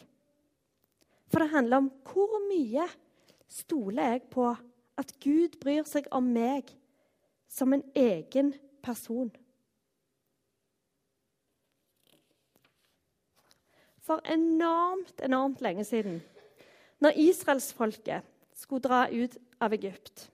For 1.32 1.41
det 1.41 1.53
handler 1.53 1.84
om 1.84 1.91
hvor 2.06 2.41
mye 2.50 2.86
stoler 3.51 4.15
jeg 4.15 4.25
på 4.34 4.50
at 5.00 5.13
Gud 5.24 5.56
bryr 5.62 5.86
seg 5.88 6.10
om 6.13 6.27
meg 6.34 6.70
som 7.51 7.74
en 7.74 7.84
egen 7.98 8.53
person. 8.84 9.32
For 14.12 14.20
enormt, 14.27 15.22
enormt 15.24 15.62
lenge 15.63 15.86
siden, 15.88 16.20
når 17.00 17.15
israelsfolket 17.15 18.27
skulle 18.60 18.84
dra 18.84 19.06
ut 19.08 19.38
av 19.63 19.74
Egypt, 19.74 20.27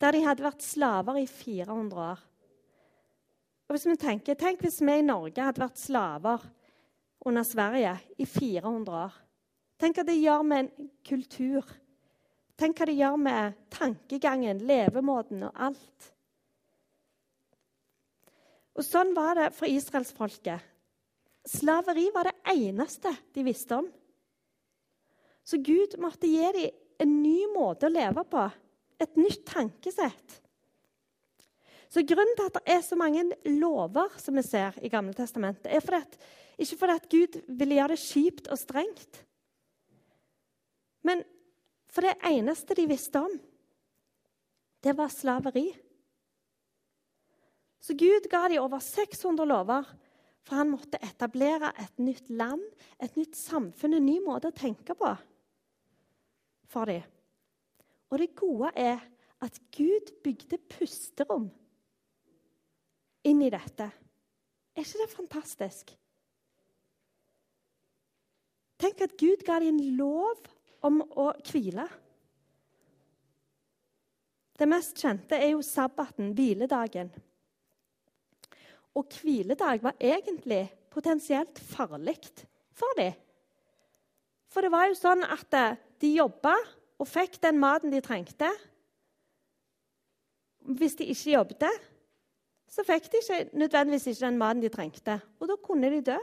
der 0.00 0.14
de 0.14 0.22
hadde 0.24 0.44
vært 0.46 0.62
slaver 0.62 1.18
i 1.18 1.26
400 1.26 2.04
år 2.12 2.20
og 3.70 3.76
hvis 3.76 3.86
vi 3.86 4.00
tenker, 4.02 4.34
Tenk 4.34 4.64
hvis 4.64 4.80
vi 4.82 4.96
i 4.98 5.06
Norge 5.06 5.44
hadde 5.46 5.62
vært 5.62 5.78
slaver 5.78 6.42
under 7.22 7.44
Sverige 7.46 7.92
i 8.18 8.26
400 8.26 8.96
år. 9.04 9.12
Tenk 9.78 10.00
hva 10.00 10.04
det 10.08 10.16
gjør 10.18 10.42
med 10.42 10.64
en 10.64 10.88
kultur. 11.06 11.68
Tenk 12.58 12.80
hva 12.80 12.88
det 12.90 12.96
gjør 12.98 13.20
med 13.22 13.60
tankegangen, 13.70 14.64
levemåten 14.66 15.46
og 15.46 15.62
alt. 15.68 16.08
Og 18.74 18.82
Sånn 18.82 19.14
var 19.14 19.38
det 19.38 19.52
for 19.54 19.70
israelsfolket. 19.70 20.66
Slaveri 21.46 22.08
var 22.10 22.26
det 22.26 22.29
eneste 22.48 23.12
de 23.34 23.44
visste 23.46 23.76
om. 23.76 23.88
Så 25.44 25.58
Gud 25.64 25.96
måtte 25.98 26.28
gi 26.30 26.44
dem 26.56 26.76
en 27.00 27.16
ny 27.22 27.46
måte 27.54 27.88
å 27.88 27.92
leve 27.92 28.24
på, 28.28 28.44
et 29.00 29.16
nytt 29.16 29.46
tankesett. 29.48 30.36
Så 31.90 32.04
Grunnen 32.06 32.36
til 32.38 32.50
at 32.50 32.58
det 32.60 32.74
er 32.76 32.82
så 32.86 32.98
mange 32.98 33.24
lover 33.48 34.12
som 34.20 34.36
vi 34.38 34.44
ser 34.46 34.76
i 34.84 34.90
Gamle 34.92 35.16
testamentet, 35.16 35.66
er 35.66 35.82
fordi 35.82 36.02
at, 36.04 36.18
ikke 36.60 36.78
fordi 36.82 36.96
at 37.00 37.08
Gud 37.10 37.38
ville 37.48 37.78
gjøre 37.80 37.96
det 37.96 38.04
kjipt 38.04 38.50
og 38.52 38.60
strengt, 38.60 39.24
men 41.02 41.24
for 41.90 42.04
det 42.06 42.18
eneste 42.28 42.76
de 42.78 42.86
visste 42.86 43.18
om, 43.18 43.32
det 44.84 44.92
var 44.96 45.10
slaveri. 45.12 45.66
Så 47.80 47.96
Gud 47.98 48.28
ga 48.30 48.44
dem 48.48 48.62
over 48.62 48.78
600 48.84 49.48
lover, 49.48 49.88
for 50.46 50.60
han 50.60 50.72
måtte 50.72 51.00
etablere 51.04 51.72
et 51.78 52.00
nytt 52.02 52.30
land, 52.32 52.62
et 52.98 53.16
nytt 53.18 53.36
samfunn, 53.38 53.96
en 53.96 54.06
ny 54.06 54.18
måte 54.24 54.50
å 54.50 54.56
tenke 54.56 54.96
på 54.98 55.12
for 56.70 56.90
dem. 56.90 57.02
Og 58.10 58.18
det 58.18 58.34
gode 58.38 58.70
er 58.78 59.00
at 59.42 59.56
Gud 59.74 60.12
bygde 60.24 60.58
pusterom 60.70 61.48
inn 63.26 63.42
i 63.44 63.50
dette. 63.52 63.88
Er 64.74 64.86
ikke 64.86 65.02
det 65.02 65.12
fantastisk? 65.12 65.94
Tenk 68.80 69.02
at 69.04 69.16
Gud 69.20 69.42
ga 69.44 69.58
dem 69.60 69.76
en 69.76 69.96
lov 69.98 70.40
om 70.86 71.02
å 71.20 71.30
hvile. 71.50 71.84
Det 74.56 74.68
mest 74.68 74.96
kjente 75.00 75.36
er 75.36 75.54
jo 75.54 75.64
sabbaten, 75.64 76.32
hviledagen. 76.36 77.10
Og 79.00 79.08
hviledag 79.20 79.80
var 79.82 79.96
egentlig 79.96 80.66
potensielt 80.92 81.58
farlig 81.58 82.18
for 82.76 82.98
dem. 82.98 83.14
For 84.50 84.66
det 84.66 84.72
var 84.74 84.90
jo 84.90 84.98
sånn 84.98 85.22
at 85.24 85.56
eh, 85.56 85.78
de 86.02 86.10
jobba 86.18 86.52
og 87.00 87.08
fikk 87.08 87.38
den 87.40 87.60
maten 87.62 87.92
de 87.94 88.02
trengte. 88.04 88.50
Hvis 90.76 90.98
de 90.98 91.06
ikke 91.08 91.36
jobbet, 91.36 91.86
så 92.70 92.84
fikk 92.86 93.08
de 93.10 93.22
ikke 93.22 93.58
nødvendigvis 93.58 94.10
ikke 94.10 94.26
den 94.26 94.40
maten 94.40 94.62
de 94.62 94.70
trengte. 94.72 95.16
Og 95.40 95.48
da 95.48 95.56
kunne 95.62 95.90
de 95.94 96.02
dø. 96.10 96.18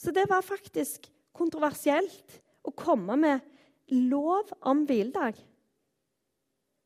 Så 0.00 0.12
det 0.16 0.26
var 0.28 0.44
faktisk 0.44 1.06
kontroversielt 1.36 2.40
å 2.64 2.72
komme 2.72 3.16
med 3.20 3.44
lov 3.92 4.50
om 4.66 4.82
hviledag. 4.88 5.36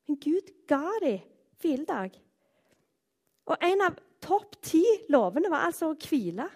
Men 0.05 0.19
Gud 0.21 0.51
ga 0.69 0.83
dem 1.01 1.23
hviledag. 1.63 2.19
Og 3.45 3.61
en 3.61 3.83
av 3.85 3.97
topp 4.25 4.57
ti 4.65 4.83
lovene 5.13 5.51
var 5.53 5.67
altså 5.67 5.91
å 5.91 5.97
hvile. 5.99 6.47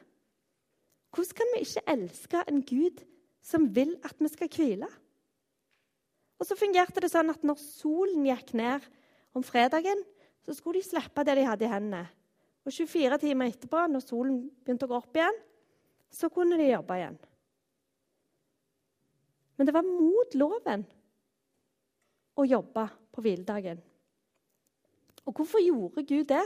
Hvordan 1.14 1.38
kan 1.38 1.54
vi 1.54 1.64
ikke 1.66 1.86
elske 1.94 2.44
en 2.50 2.64
Gud 2.66 3.04
som 3.46 3.68
vil 3.76 3.96
at 4.06 4.18
vi 4.22 4.30
skal 4.32 4.52
hvile? 4.54 4.90
Og 6.40 6.48
så 6.48 6.56
fungerte 6.58 7.04
det 7.04 7.12
sånn 7.12 7.32
at 7.34 7.44
når 7.46 7.60
solen 7.62 8.26
gikk 8.30 8.54
ned 8.58 8.86
om 9.36 9.46
fredagen 9.46 10.02
så 10.46 10.56
skulle 10.56 10.80
de 10.80 10.88
slippe 10.88 11.26
det 11.28 11.36
de 11.38 11.46
hadde 11.46 11.68
i 11.68 11.72
hendene. 11.72 12.06
Og 12.66 12.74
24 12.74 13.20
timer 13.22 13.52
etterpå, 13.52 13.84
når 13.90 14.04
solen 14.04 14.40
begynte 14.64 14.88
å 14.88 14.92
gå 14.92 14.98
opp 14.98 15.18
igjen, 15.18 15.38
så 16.10 16.30
kunne 16.34 16.58
de 16.60 16.72
jobbe 16.72 16.98
igjen. 16.98 17.18
Men 19.58 19.68
det 19.68 19.76
var 19.76 19.86
mot 19.86 20.36
loven 20.40 20.86
å 22.40 22.46
jobbe 22.48 22.86
på 23.12 23.24
hviledagen. 23.26 23.82
Og 25.28 25.36
hvorfor 25.36 25.62
gjorde 25.62 26.06
Gud 26.08 26.30
det? 26.32 26.46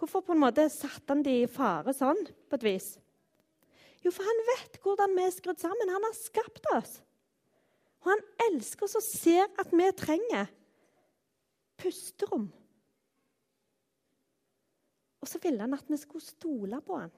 Hvorfor 0.00 0.24
på 0.26 0.34
en 0.34 0.42
måte 0.42 0.66
satte 0.72 1.12
han 1.12 1.22
de 1.22 1.42
i 1.42 1.50
fare 1.50 1.94
sånn, 1.94 2.18
på 2.48 2.58
et 2.58 2.66
vis? 2.66 2.88
Jo, 4.02 4.10
for 4.10 4.26
han 4.26 4.40
vet 4.48 4.80
hvordan 4.82 5.14
vi 5.14 5.26
er 5.26 5.34
skrudd 5.34 5.60
sammen. 5.62 5.92
Han 5.94 6.06
har 6.08 6.16
skapt 6.18 6.66
oss. 6.74 6.96
Og 8.02 8.10
han 8.10 8.24
elsker 8.48 8.88
oss 8.88 8.98
og 8.98 9.04
ser 9.06 9.46
at 9.62 9.70
vi 9.70 9.86
trenger 9.94 10.50
pusterom. 11.78 12.48
Og 15.22 15.30
så 15.30 15.38
ville 15.42 15.62
han 15.62 15.76
at 15.76 15.86
vi 15.90 15.98
skulle 16.00 16.24
stole 16.24 16.80
på 16.82 16.98
han. 16.98 17.12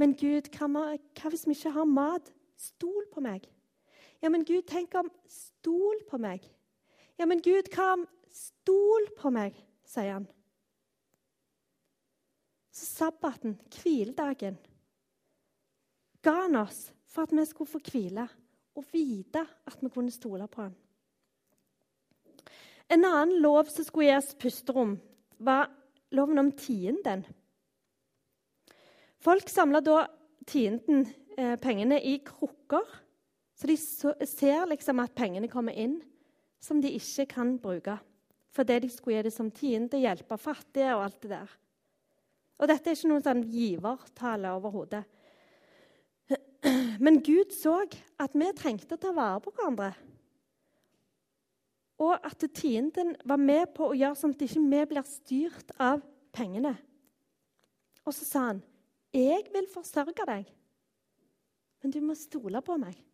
Men 0.00 0.16
Gud, 0.18 0.48
hva, 0.56 1.28
hvis 1.30 1.46
vi 1.46 1.54
ikke 1.54 1.76
har 1.76 1.86
mat? 1.86 2.32
Stol 2.58 3.06
på 3.12 3.22
meg. 3.22 3.46
Ja, 4.22 4.30
men 4.30 4.44
Gud, 4.46 4.62
tenk 4.70 4.94
om 4.98 5.08
Stol 5.30 6.02
på 6.08 6.18
meg. 6.22 6.44
Ja, 7.18 7.26
men 7.26 7.42
Gud, 7.42 7.70
hva 7.74 7.92
om 7.96 8.04
Stol 8.32 9.08
på 9.18 9.32
meg, 9.34 9.56
sier 9.92 10.16
han. 10.16 10.28
Så 12.72 12.86
sabbaten, 12.86 13.58
hviledagen, 13.68 14.56
ga 16.22 16.32
han 16.46 16.56
oss 16.56 16.86
for 17.12 17.26
at 17.26 17.34
vi 17.36 17.44
skulle 17.46 17.70
få 17.70 17.82
hvile 17.84 18.24
og 18.78 18.86
vite 18.92 19.42
at 19.68 19.82
vi 19.82 19.90
kunne 19.92 20.14
stole 20.14 20.48
på 20.48 20.64
han. 20.64 20.74
En 22.92 23.04
annen 23.04 23.40
lov 23.40 23.68
som 23.72 23.84
skulle 23.84 24.08
gi 24.08 24.16
oss 24.16 24.34
pusterom, 24.40 24.96
var 25.42 25.70
loven 26.14 26.38
om 26.38 26.50
tienden. 26.52 27.24
Folk 29.22 29.48
samla 29.48 29.80
da 29.80 30.04
tienden, 30.46 31.06
eh, 31.36 31.56
pengene, 31.56 32.00
i 32.00 32.18
krukker. 32.24 32.86
Så 33.56 33.66
de 33.66 33.76
ser 34.26 34.66
liksom 34.66 35.00
at 35.00 35.14
pengene 35.14 35.48
kommer 35.48 35.72
inn 35.72 36.00
som 36.60 36.80
de 36.82 36.90
ikke 36.94 37.26
kan 37.26 37.58
bruke. 37.58 37.98
Fordi 38.52 38.78
de 38.84 38.90
skulle 38.92 39.18
gi 39.18 39.26
det 39.26 39.32
som 39.34 39.50
tiende, 39.54 40.00
hjelpe 40.00 40.36
fattige 40.40 40.92
og 40.96 41.06
alt 41.06 41.20
det 41.24 41.32
der. 41.32 41.58
Og 42.60 42.68
dette 42.68 42.90
er 42.90 42.96
ikke 42.96 43.10
noen 43.10 43.24
sånn 43.24 43.44
givertale 43.48 44.52
overhodet. 44.54 45.02
Men 47.02 47.18
Gud 47.24 47.54
så 47.56 47.80
at 48.22 48.34
vi 48.38 48.50
trengte 48.54 48.94
å 48.94 49.00
ta 49.00 49.10
vare 49.16 49.40
på 49.42 49.52
hverandre. 49.56 49.90
Og 52.02 52.14
at 52.14 52.44
tienden 52.54 53.14
var 53.28 53.40
med 53.40 53.72
på 53.76 53.88
å 53.90 53.96
gjøre 53.96 54.18
sånn 54.18 54.34
at 54.34 54.44
ikke 54.46 54.62
vi 54.62 54.82
blir 54.90 55.08
styrt 55.08 55.72
av 55.82 56.02
pengene. 56.34 56.74
Og 58.02 58.14
så 58.14 58.26
sa 58.26 58.40
han, 58.50 58.62
'Jeg 59.12 59.52
vil 59.52 59.66
forsørge 59.68 60.24
deg, 60.26 60.46
men 61.82 61.90
du 61.90 62.00
må 62.00 62.14
stole 62.14 62.62
på 62.62 62.78
meg.' 62.78 63.11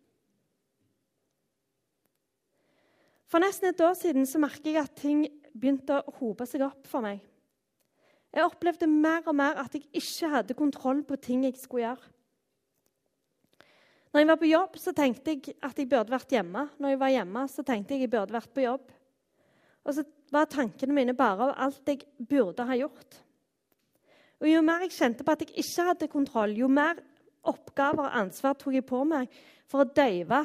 For 3.28 3.44
nesten 3.44 3.68
et 3.68 3.80
år 3.84 3.96
siden 3.98 4.24
så 4.28 4.40
merker 4.40 4.72
jeg 4.72 4.80
at 4.80 4.94
ting 4.96 5.24
begynte 5.52 6.00
å 6.00 6.14
hope 6.20 6.46
seg 6.48 6.64
opp 6.64 6.86
for 6.88 7.04
meg. 7.04 7.20
Jeg 8.32 8.44
opplevde 8.44 8.88
mer 8.88 9.26
og 9.28 9.36
mer 9.36 9.58
at 9.60 9.74
jeg 9.76 9.86
ikke 9.96 10.30
hadde 10.32 10.56
kontroll 10.56 11.02
på 11.04 11.16
ting 11.20 11.44
jeg 11.46 11.56
skulle 11.60 11.86
gjøre. 11.86 12.14
Når 14.08 14.22
jeg 14.22 14.28
var 14.30 14.38
på 14.40 14.48
jobb, 14.48 14.76
så 14.80 14.92
tenkte 14.96 15.34
jeg 15.34 15.56
at 15.64 15.76
jeg 15.76 15.88
burde 15.88 16.12
vært 16.12 16.32
hjemme. 16.32 16.64
Når 16.80 16.94
jeg 16.94 17.00
var 17.00 17.12
hjemme, 17.12 17.42
så 17.52 17.64
tenkte 17.64 17.94
jeg 17.94 18.00
at 18.00 18.06
jeg 18.06 18.12
burde 18.14 18.36
vært 18.38 18.54
på 18.56 18.64
jobb. 18.64 18.92
Og 19.84 19.96
så 19.96 20.04
var 20.32 20.48
tankene 20.52 20.96
mine 20.96 21.16
bare 21.16 21.48
av 21.48 21.56
alt 21.68 21.92
jeg 21.92 22.06
burde 22.16 22.64
ha 22.68 22.76
gjort. 22.76 23.20
Og 24.40 24.48
Jo 24.48 24.62
mer 24.64 24.84
jeg 24.86 24.94
kjente 24.94 25.26
på 25.26 25.34
at 25.34 25.44
jeg 25.44 25.56
ikke 25.60 25.86
hadde 25.90 26.10
kontroll, 26.12 26.56
jo 26.56 26.68
mer 26.72 27.00
oppgaver 27.48 28.06
og 28.06 28.18
ansvar 28.22 28.56
tok 28.58 28.76
jeg 28.76 28.86
på 28.88 29.02
meg 29.08 29.32
for 29.68 29.84
å 29.84 29.88
døyve 29.88 30.44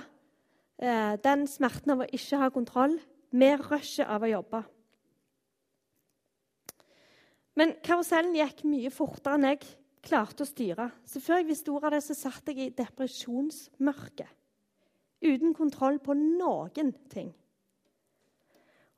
den 0.83 1.45
smerten 1.47 1.93
av 1.93 2.03
å 2.03 2.09
ikke 2.11 2.41
ha 2.41 2.49
kontroll 2.51 2.97
med 3.31 3.61
rushet 3.69 4.09
av 4.09 4.25
å 4.25 4.31
jobbe. 4.31 4.59
Men 7.55 7.75
karusellen 7.85 8.35
gikk 8.35 8.63
mye 8.67 8.91
fortere 8.93 9.37
enn 9.37 9.47
jeg 9.51 9.61
klarte 10.03 10.43
å 10.43 10.49
styre. 10.49 10.89
Så 11.05 11.21
før 11.23 11.39
jeg 11.39 11.49
visste 11.51 11.71
ordet 11.71 11.89
av 11.89 11.95
det, 11.95 12.03
så 12.05 12.17
satt 12.17 12.49
jeg 12.49 12.59
i 12.59 12.73
depresjonsmørket. 12.75 14.39
Uten 15.23 15.53
kontroll 15.55 16.01
på 16.03 16.15
noen 16.17 16.91
ting. 17.13 17.31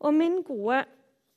Og 0.02 0.16
min 0.16 0.40
gode 0.46 0.82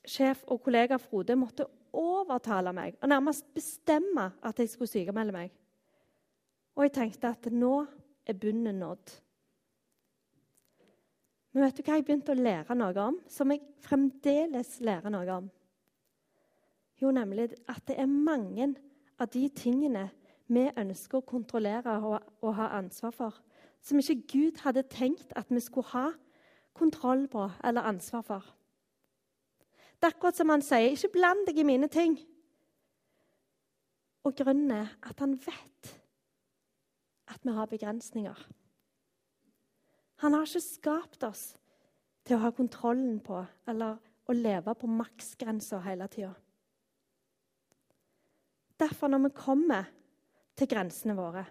sjef 0.07 0.41
og 0.49 0.63
kollega 0.65 0.97
Frode 1.01 1.35
måtte 1.37 1.67
overtale 1.95 2.71
meg 2.73 2.97
og 3.01 3.09
nærmest 3.09 3.47
bestemme 3.53 4.29
at 4.45 4.59
jeg 4.61 4.71
skulle 4.71 4.89
sykemelde 4.89 5.35
meg. 5.35 5.53
Og 6.77 6.87
jeg 6.87 6.95
tenkte 6.95 7.33
at 7.33 7.49
nå 7.53 7.83
er 8.29 8.37
bunnen 8.39 8.81
nådd. 8.81 9.13
Men 11.51 11.65
vet 11.65 11.79
du 11.79 11.83
hva 11.83 11.97
jeg 11.97 12.05
begynte 12.05 12.35
å 12.35 12.37
lære 12.37 12.75
noe 12.77 13.05
om, 13.09 13.17
som 13.29 13.49
jeg 13.51 13.63
fremdeles 13.81 14.75
lærer 14.85 15.13
noe 15.13 15.37
om? 15.39 15.49
Jo, 16.99 17.11
nemlig 17.15 17.53
at 17.71 17.81
det 17.87 17.95
er 17.97 18.09
mange 18.11 18.73
av 19.19 19.31
de 19.33 19.47
tingene 19.55 20.09
vi 20.49 20.65
ønsker 20.77 21.19
å 21.19 21.25
kontrollere 21.25 21.95
og, 22.03 22.19
og 22.43 22.55
ha 22.57 22.71
ansvar 22.79 23.13
for, 23.15 23.37
som 23.81 24.01
ikke 24.01 24.27
Gud 24.29 24.63
hadde 24.65 24.85
tenkt 24.91 25.33
at 25.39 25.49
vi 25.49 25.61
skulle 25.63 25.93
ha 25.93 26.07
kontroll 26.77 27.27
på 27.31 27.47
eller 27.63 27.87
ansvar 27.87 28.25
for. 28.27 28.49
Det 29.99 30.07
er 30.07 30.15
akkurat 30.15 30.37
som 30.37 30.49
han 30.49 30.61
sier, 30.63 30.91
'Ikke 30.91 31.11
bland 31.11 31.47
deg 31.47 31.57
i 31.59 31.63
mine 31.63 31.87
ting'. 31.87 32.19
Og 34.23 34.35
grunnen 34.35 34.71
er 34.71 34.87
at 35.03 35.19
han 35.19 35.33
vet 35.33 35.99
at 37.27 37.39
vi 37.43 37.51
har 37.51 37.65
begrensninger. 37.65 38.47
Han 40.19 40.35
har 40.35 40.47
ikke 40.47 40.63
skapt 40.63 41.23
oss 41.23 41.43
til 42.27 42.37
å 42.37 42.43
ha 42.43 42.51
kontrollen 42.55 43.21
på 43.23 43.39
eller 43.69 43.97
å 44.29 44.35
leve 44.35 44.75
på 44.77 44.89
maksgrensa 44.91 45.79
hele 45.85 46.07
tida. 46.11 46.33
Derfor, 48.79 49.11
når 49.11 49.25
vi 49.25 49.31
kommer 49.35 49.87
til 50.59 50.69
grensene 50.71 51.15
våre, 51.17 51.45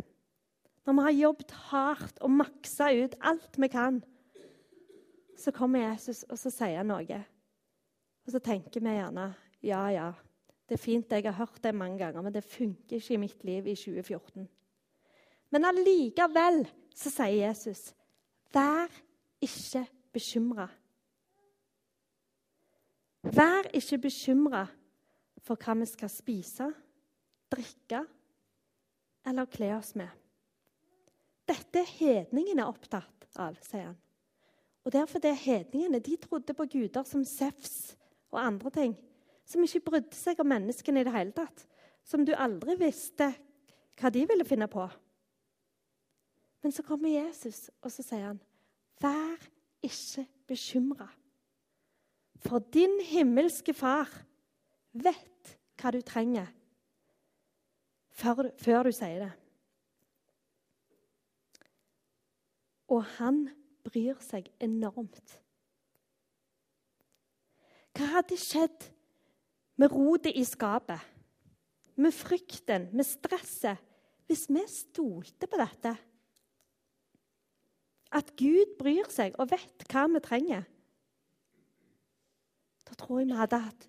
når 0.86 0.96
vi 0.96 1.04
har 1.04 1.16
jobbet 1.16 1.56
hardt 1.68 2.22
og 2.24 2.32
maksa 2.32 2.92
ut 2.96 3.18
alt 3.20 3.58
vi 3.60 3.68
kan, 3.72 3.98
så 5.38 5.52
kommer 5.54 5.84
Jesus 5.84 6.22
og 6.28 6.38
så 6.40 6.52
sier 6.52 6.86
noe. 6.86 7.18
Og 8.24 8.32
så 8.32 8.40
tenker 8.44 8.84
vi 8.84 8.94
gjerne 8.96 9.30
ja, 9.64 9.82
ja, 9.92 10.08
det 10.68 10.76
er 10.76 10.82
fint, 10.82 11.12
jeg 11.12 11.24
har 11.24 11.36
hørt 11.36 11.62
det 11.64 11.74
mange 11.74 11.98
ganger, 11.98 12.22
men 12.22 12.34
det 12.34 12.44
funker 12.44 13.00
ikke 13.00 13.16
i 13.16 13.20
mitt 13.20 13.44
liv 13.44 13.66
i 13.66 13.74
2014. 13.76 14.48
Men 15.50 15.64
allikevel 15.64 16.62
så 16.94 17.10
sier 17.10 17.48
Jesus, 17.48 17.88
vær 18.54 18.92
ikke 19.44 19.84
bekymra. 20.12 20.68
Vær 23.22 23.68
ikke 23.74 23.98
bekymra 24.08 24.66
for 25.44 25.60
hva 25.60 25.74
vi 25.80 25.88
skal 25.88 26.12
spise 26.12 26.68
drikke 27.52 28.02
eller 29.28 29.48
kle 29.52 29.72
oss 29.76 29.94
med. 29.98 30.08
Dette 31.48 31.80
er 31.80 31.94
hedningene 31.98 32.66
opptatt 32.68 33.28
av, 33.40 33.56
sier 33.64 33.90
han. 33.90 33.98
Og 34.84 34.92
det 34.92 35.28
er 35.28 35.42
hedningene 35.42 36.00
de 36.00 36.16
trodde 36.20 36.54
på 36.56 36.66
guder 36.72 37.04
som 37.04 37.24
Sefs 37.24 37.96
og 38.32 38.40
andre 38.40 38.70
ting, 38.72 38.94
som 39.44 39.64
ikke 39.64 39.84
brydde 39.84 40.16
seg 40.16 40.40
om 40.40 40.48
menneskene 40.48 41.02
i 41.02 41.08
det 41.08 41.12
hele 41.12 41.34
tatt, 41.36 41.64
som 42.04 42.24
du 42.24 42.32
aldri 42.36 42.76
visste 42.80 43.30
hva 43.98 44.12
de 44.12 44.24
ville 44.28 44.46
finne 44.48 44.68
på. 44.70 44.86
Men 46.62 46.72
så 46.74 46.82
kommer 46.82 47.08
Jesus, 47.08 47.70
og 47.82 47.92
så 47.92 48.02
sier 48.02 48.26
han, 48.26 48.40
'Vær 49.00 49.48
ikke 49.82 50.26
bekymra.' 50.46 51.14
For 52.38 52.58
din 52.58 53.00
himmelske 53.02 53.74
Far 53.74 54.08
vet 54.92 55.58
hva 55.78 55.90
du 55.90 56.00
trenger 56.02 56.46
før, 58.18 58.50
før 58.58 58.88
du 58.88 58.92
sier 58.94 59.24
det. 59.24 59.32
Og 62.88 63.04
han 63.18 63.42
bryr 63.84 64.18
seg 64.24 64.48
enormt. 64.64 65.36
Hva 67.98 68.08
hadde 68.14 68.38
skjedd 68.38 68.86
med 69.78 69.92
rotet 69.92 70.38
i 70.38 70.44
skapet, 70.46 71.02
med 71.98 72.14
frykten, 72.14 72.88
med 72.94 73.06
stresset, 73.06 73.82
hvis 74.30 74.46
vi 74.52 74.62
stolte 74.70 75.48
på 75.50 75.58
dette? 75.58 75.96
At 78.14 78.32
Gud 78.40 78.76
bryr 78.80 79.08
seg 79.12 79.36
og 79.40 79.50
vet 79.52 79.84
hva 79.90 80.06
vi 80.08 80.20
trenger? 80.24 80.64
Da 82.88 82.96
tror 82.96 83.20
jeg 83.20 83.28
vi 83.28 83.36
hadde 83.36 83.60
hatt 83.66 83.88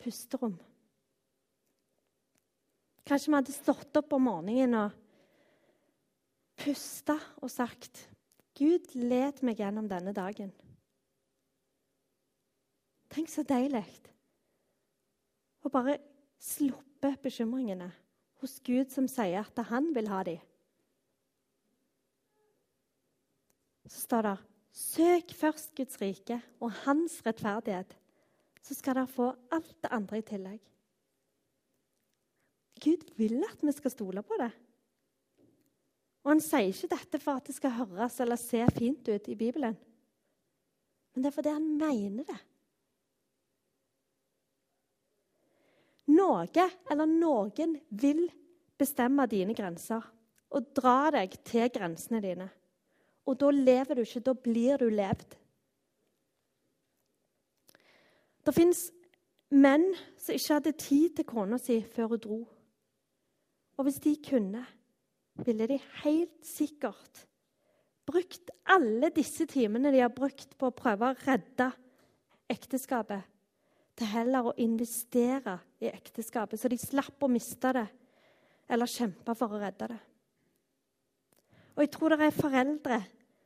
pusterom. 0.00 0.58
Kanskje 3.08 3.30
vi 3.30 3.38
hadde 3.38 3.54
stått 3.54 3.96
opp 3.98 4.12
om 4.16 4.26
morgenen 4.28 4.76
og 4.78 4.96
pusta 6.60 7.16
og 7.40 7.50
sagt 7.52 8.04
Gud, 8.60 8.92
led 8.94 9.40
meg 9.46 9.62
gjennom 9.62 9.88
denne 9.88 10.12
dagen. 10.12 10.52
Tenk 13.10 13.30
så 13.32 13.42
deilig 13.42 13.86
å 15.64 15.72
bare 15.72 15.96
sluppe 16.40 17.14
bekymringene 17.24 17.88
hos 18.40 18.58
Gud, 18.64 18.92
som 18.92 19.08
sier 19.10 19.42
at 19.42 19.64
han 19.70 19.90
vil 19.96 20.08
ha 20.12 20.22
dem. 20.28 20.40
Så 23.90 24.04
står 24.06 24.28
det 24.28 24.36
Søk 24.80 25.32
først 25.34 25.72
Guds 25.74 25.98
rike 25.98 26.36
og 26.62 26.70
hans 26.84 27.18
rettferdighet, 27.26 27.90
så 28.62 28.76
skal 28.76 29.00
dere 29.00 29.10
få 29.10 29.32
alt 29.50 29.72
det 29.82 29.90
andre 29.90 30.20
i 30.20 30.26
tillegg. 30.26 30.60
Gud 32.80 33.02
vil 33.18 33.40
at 33.44 33.64
vi 33.66 33.72
skal 33.74 33.92
stole 33.92 34.22
på 34.24 34.38
det. 34.40 34.50
Og 36.22 36.30
Han 36.34 36.42
sier 36.44 36.70
ikke 36.70 36.92
dette 36.92 37.20
for 37.20 37.40
at 37.40 37.48
det 37.48 37.56
skal 37.56 37.74
høres 37.80 38.20
eller 38.22 38.38
se 38.40 38.62
fint 38.76 39.08
ut 39.08 39.28
i 39.28 39.36
Bibelen. 39.36 39.76
Men 41.10 41.24
det 41.24 41.30
er 41.30 41.34
fordi 41.34 41.56
han 41.56 41.66
mener 41.80 42.28
det. 42.28 42.38
Noe 46.14 46.68
eller 46.90 47.10
noen 47.10 47.76
vil 47.90 48.24
bestemme 48.78 49.26
dine 49.30 49.54
grenser 49.56 50.04
og 50.50 50.70
dra 50.76 51.10
deg 51.14 51.34
til 51.46 51.68
grensene 51.72 52.22
dine. 52.22 52.48
Og 53.30 53.38
da 53.38 53.50
lever 53.54 53.94
du 53.94 54.02
ikke, 54.02 54.24
da 54.26 54.34
blir 54.34 54.80
du 54.80 54.88
levd. 54.90 55.36
Det 58.42 58.54
fins 58.56 58.88
menn 59.54 59.86
som 60.18 60.34
ikke 60.34 60.56
hadde 60.56 60.78
tid 60.80 61.16
til 61.16 61.28
kona 61.28 61.58
si 61.60 61.78
før 61.94 62.14
hun 62.14 62.22
dro. 62.24 62.38
Og 63.78 63.86
hvis 63.86 64.00
de 64.02 64.16
kunne, 64.26 64.64
ville 65.46 65.68
de 65.70 65.78
helt 66.02 66.40
sikkert 66.44 67.26
brukt 68.10 68.50
alle 68.70 69.12
disse 69.14 69.46
timene 69.46 69.92
de 69.94 70.02
har 70.02 70.12
brukt 70.12 70.56
på 70.58 70.70
å 70.70 70.74
prøve 70.74 71.12
å 71.12 71.18
redde 71.22 71.70
ekteskapet, 72.50 73.22
til 73.94 74.10
heller 74.10 74.48
å 74.48 74.56
investere 74.62 75.58
i 75.82 75.90
ekteskapet, 75.90 76.58
så 76.58 76.70
de 76.72 76.78
slapp 76.80 77.22
å 77.22 77.30
miste 77.30 77.70
det 77.76 77.86
eller 78.70 78.90
kjempe 78.90 79.34
for 79.38 79.54
å 79.54 79.60
redde 79.60 79.90
det. 79.92 79.98
Og 81.76 81.84
jeg 81.84 81.92
tror 81.94 82.14
det 82.14 82.26
er 82.26 82.36
foreldre 82.36 82.98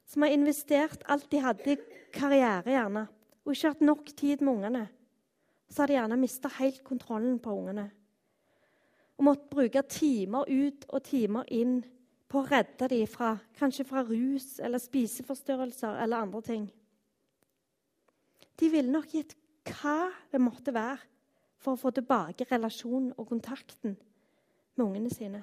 som 0.07 0.23
har 0.23 0.35
investert 0.35 1.05
alt 1.09 1.27
de 1.33 1.40
hadde 1.40 1.75
i 1.75 1.79
karriere, 2.14 2.71
gjerne, 2.71 3.07
og 3.45 3.53
ikke 3.53 3.73
hatt 3.73 3.85
nok 3.85 4.12
tid 4.17 4.45
med 4.45 4.53
ungene. 4.53 4.85
Så 5.69 5.83
har 5.83 5.90
de 5.90 5.97
gjerne 5.99 6.21
mista 6.21 6.51
helt 6.59 6.83
kontrollen 6.85 7.38
på 7.43 7.55
ungene. 7.55 7.88
Og 9.19 9.27
måtte 9.29 9.51
bruke 9.51 9.83
timer 9.88 10.49
ut 10.51 10.87
og 10.88 11.05
timer 11.07 11.49
inn 11.55 11.81
på 12.29 12.40
å 12.40 12.49
redde 12.49 12.88
dem 12.90 13.07
fra, 13.07 13.37
kanskje 13.59 13.87
fra 13.87 14.03
rus 14.07 14.59
eller 14.59 14.83
spiseforstyrrelser 14.83 16.01
eller 16.03 16.25
andre 16.27 16.43
ting. 16.43 16.69
De 18.59 18.71
ville 18.71 18.90
nok 18.90 19.12
gitt 19.14 19.35
hva 19.71 20.11
det 20.33 20.40
måtte 20.43 20.75
være 20.75 21.01
for 21.62 21.75
å 21.75 21.81
få 21.81 21.93
tilbake 21.97 22.47
relasjonen 22.51 23.14
og 23.17 23.29
kontakten 23.31 23.97
med 24.77 24.85
ungene 24.85 25.12
sine. 25.12 25.40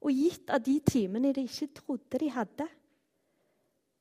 Og 0.00 0.14
gitt 0.14 0.52
av 0.52 0.62
de 0.64 0.78
timene 0.86 1.32
de 1.36 1.44
ikke 1.44 1.72
trodde 1.80 2.20
de 2.22 2.30
hadde. 2.32 2.66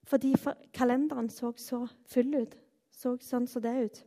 Fordi 0.09 0.33
kalenderen 0.73 1.29
så 1.29 1.53
så 1.57 1.83
full 2.09 2.33
ut. 2.41 2.55
Så 2.91 3.17
sånn 3.21 3.45
som 3.47 3.61
det 3.61 3.75
ut. 3.85 3.99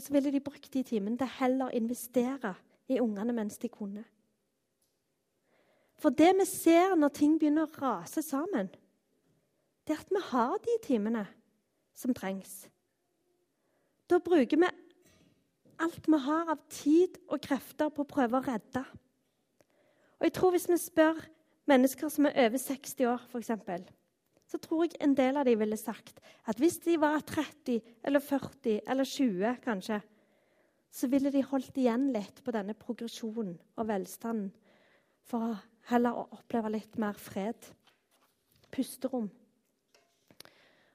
så 0.00 0.12
ville 0.12 0.32
de 0.32 0.40
brukt 0.40 0.72
de 0.72 0.82
timene 0.82 1.18
til 1.18 1.30
heller 1.38 1.74
investere 1.76 2.54
i 2.88 2.98
ungene 3.00 3.32
mens 3.32 3.58
de 3.58 3.68
kunne. 3.68 4.04
For 6.00 6.10
det 6.10 6.32
vi 6.38 6.44
ser 6.48 6.96
når 6.98 7.12
ting 7.14 7.38
begynner 7.38 7.68
å 7.68 7.82
rase 7.84 8.22
sammen, 8.26 8.70
det 9.86 9.94
er 9.94 10.00
at 10.00 10.10
vi 10.10 10.22
har 10.32 10.56
de 10.64 10.78
timene 10.82 11.26
som 11.94 12.14
trengs. 12.14 12.66
Da 14.10 14.18
bruker 14.18 14.58
vi 14.58 14.70
alt 15.82 16.08
vi 16.08 16.18
har 16.26 16.50
av 16.50 16.58
tid 16.70 17.20
og 17.28 17.40
krefter 17.42 17.90
på 17.90 18.02
å 18.02 18.08
prøve 18.08 18.38
å 18.40 18.46
redde. 18.46 18.82
Og 20.18 20.26
jeg 20.26 20.34
tror 20.36 20.50
Hvis 20.50 20.68
vi 20.68 20.78
spør 20.78 21.18
mennesker 21.70 22.10
som 22.12 22.26
er 22.28 22.46
over 22.46 22.60
60 22.60 23.04
år, 23.10 23.26
f.eks., 23.30 23.52
så 24.52 24.58
tror 24.60 24.84
jeg 24.84 24.98
en 25.00 25.14
del 25.16 25.38
av 25.40 25.46
dem 25.48 25.60
ville 25.62 25.78
sagt 25.80 26.18
at 26.50 26.58
hvis 26.60 26.76
de 26.84 26.98
var 27.00 27.22
30 27.24 27.78
eller 28.04 28.20
40 28.20 28.82
eller 28.84 29.08
20, 29.08 29.54
kanskje, 29.64 30.00
så 30.92 31.08
ville 31.08 31.32
de 31.32 31.40
holdt 31.48 31.78
igjen 31.80 32.10
litt 32.12 32.42
på 32.44 32.52
denne 32.52 32.74
progresjonen 32.76 33.54
og 33.80 33.88
velstanden 33.88 34.50
for 35.24 35.56
heller 35.88 36.18
å 36.18 36.26
oppleve 36.36 36.74
litt 36.74 36.98
mer 37.00 37.16
fred. 37.16 37.56
Pusterom. 38.72 39.30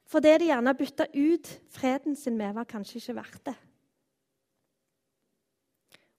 For 0.07 0.23
det 0.23 0.37
de 0.41 0.51
gjerne 0.51 0.75
bytta 0.77 1.09
ut 1.13 1.49
freden 1.73 2.15
sin 2.15 2.37
med, 2.37 2.53
var 2.55 2.69
kanskje 2.69 3.01
ikke 3.01 3.17
verdt 3.17 3.43
det. 3.49 3.57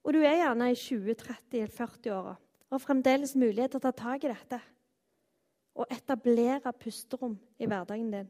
Og 0.03 0.15
du 0.15 0.21
er 0.23 0.41
gjerne 0.41 0.69
i 0.71 0.77
20-30-40-åra 0.77 2.35
og 2.69 2.81
fremdeles 2.81 3.35
mulighet 3.37 3.73
til 3.73 3.81
å 3.81 3.87
ta 3.87 3.93
tak 3.95 4.25
i 4.25 4.31
dette 4.31 4.59
og 5.79 5.87
etablere 5.93 6.73
pusterom 6.75 7.37
i 7.59 7.67
hverdagen 7.69 8.11
din. 8.11 8.29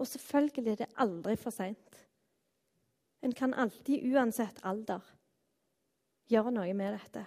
Og 0.00 0.08
selvfølgelig 0.08 0.72
er 0.72 0.80
det 0.82 0.88
aldri 1.00 1.36
for 1.40 1.54
seint. 1.54 2.00
En 3.24 3.32
kan 3.36 3.54
alltid, 3.54 4.04
uansett 4.12 4.60
alder, 4.64 5.04
gjøre 6.30 6.52
noe 6.54 6.74
med 6.76 6.96
dette. 6.96 7.24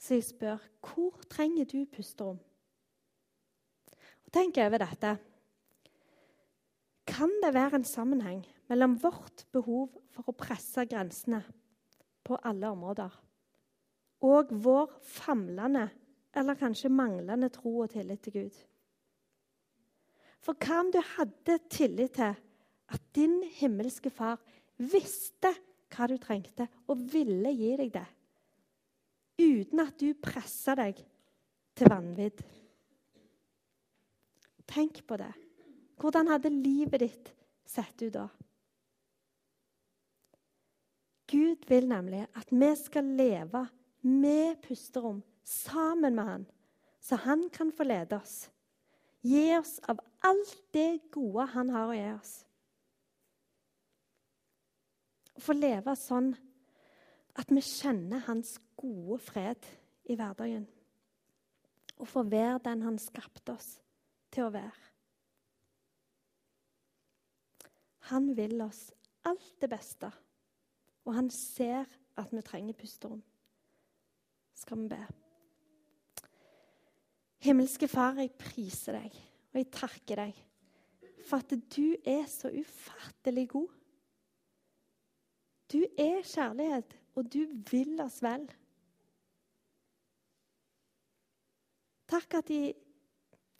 Så 0.00 0.16
jeg 0.16 0.26
spør 0.30 0.62
hvor 0.86 1.18
trenger 1.30 1.68
du 1.68 1.84
pusterom? 1.92 2.38
Og 4.24 4.32
Tenk 4.32 4.58
over 4.62 4.80
dette. 4.80 5.16
Kan 7.10 7.32
det 7.42 7.54
være 7.54 7.80
en 7.80 7.86
sammenheng 7.86 8.44
mellom 8.70 8.94
vårt 9.02 9.44
behov 9.52 9.90
for 10.14 10.30
å 10.30 10.36
presse 10.38 10.86
grensene 10.86 11.42
på 12.26 12.38
alle 12.46 12.70
områder 12.70 13.10
og 14.26 14.52
vår 14.52 14.92
famlende 15.06 15.86
eller 16.36 16.58
kanskje 16.58 16.92
manglende 16.92 17.48
tro 17.52 17.80
og 17.84 17.90
tillit 17.94 18.22
til 18.24 18.36
Gud? 18.36 18.60
For 20.40 20.56
hva 20.56 20.80
om 20.84 20.92
du 20.92 21.00
hadde 21.16 21.58
tillit 21.72 22.16
til 22.16 22.32
at 22.90 23.02
din 23.16 23.40
himmelske 23.58 24.10
far 24.10 24.40
visste 24.78 25.52
hva 25.90 26.06
du 26.06 26.16
trengte, 26.22 26.68
og 26.86 27.00
ville 27.12 27.50
gi 27.52 27.74
deg 27.76 27.92
det? 27.96 28.06
uten 29.40 29.82
at 29.82 29.96
du 30.00 30.12
pressa 30.20 30.76
deg 30.78 31.00
til 31.76 31.90
vanvidd. 31.90 32.42
Tenk 34.70 35.02
på 35.06 35.18
det. 35.18 35.32
Hvordan 36.00 36.30
hadde 36.30 36.52
livet 36.52 37.02
ditt 37.02 37.32
sett 37.68 38.04
ut 38.04 38.14
da? 38.14 38.28
Gud 41.30 41.66
vil 41.70 41.86
nemlig 41.90 42.24
at 42.38 42.50
vi 42.50 42.70
skal 42.78 43.12
leve 43.18 43.64
med 44.00 44.60
pusterom 44.62 45.22
sammen 45.44 46.14
med 46.14 46.24
han, 46.24 46.46
så 47.00 47.16
han 47.16 47.48
kan 47.52 47.72
få 47.72 47.84
lede 47.84 48.16
oss. 48.16 48.50
Gi 49.20 49.56
oss 49.58 49.78
av 49.88 50.00
alt 50.24 50.56
det 50.72 51.10
gode 51.12 51.44
han 51.52 51.72
har 51.74 51.90
å 51.90 51.96
gi 51.96 52.06
oss. 52.14 52.34
Å 55.36 55.42
få 55.44 55.56
leve 55.56 55.96
sånn 55.96 56.32
at 57.40 57.52
vi 57.52 57.62
kjenner 57.64 58.24
hans 58.26 58.56
gode 58.80 59.20
fred 59.22 59.68
i 60.10 60.16
hverdagen. 60.16 60.66
Og 62.00 62.08
få 62.08 62.24
være 62.28 62.60
den 62.64 62.84
han 62.84 62.98
skapte 63.00 63.54
oss 63.56 63.74
til 64.32 64.48
å 64.48 64.54
være. 64.54 64.88
Han 68.10 68.32
vil 68.36 68.56
oss 68.64 68.88
alt 69.28 69.52
det 69.60 69.68
beste, 69.70 70.08
og 71.04 71.14
han 71.14 71.28
ser 71.30 71.84
at 72.18 72.32
vi 72.32 72.42
trenger 72.44 72.76
pusterom. 72.76 73.20
Skal 74.60 74.82
vi 74.82 74.90
be. 74.92 75.00
Himmelske 77.40 77.88
Far, 77.88 78.18
jeg 78.20 78.34
priser 78.36 78.98
deg, 78.98 79.14
og 79.52 79.60
jeg 79.62 79.70
takker 79.72 80.24
deg 80.26 80.46
for 81.24 81.40
at 81.40 81.54
du 81.72 81.94
er 82.04 82.26
så 82.28 82.50
ufattelig 82.52 83.46
god. 83.54 83.68
Du 85.72 85.78
er 85.96 86.24
kjærlighet, 86.26 86.96
og 87.14 87.28
du 87.32 87.44
vil 87.70 88.00
oss 88.02 88.18
vel. 88.24 88.44
Takk 92.10 92.40
at 92.40 92.50
de 92.50 92.62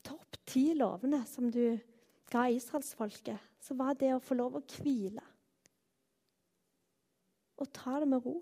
topp 0.03 0.37
ti 0.45 0.65
lovene 0.75 1.23
som 1.29 1.47
du 1.53 1.79
ga 2.31 2.47
israelsfolket, 2.51 3.39
så 3.61 3.77
var 3.79 3.95
det 3.99 4.13
å 4.15 4.23
få 4.23 4.35
lov 4.37 4.59
å 4.59 4.65
hvile. 4.75 5.23
Og 7.61 7.69
ta 7.73 7.99
det 8.01 8.09
med 8.11 8.25
ro. 8.25 8.41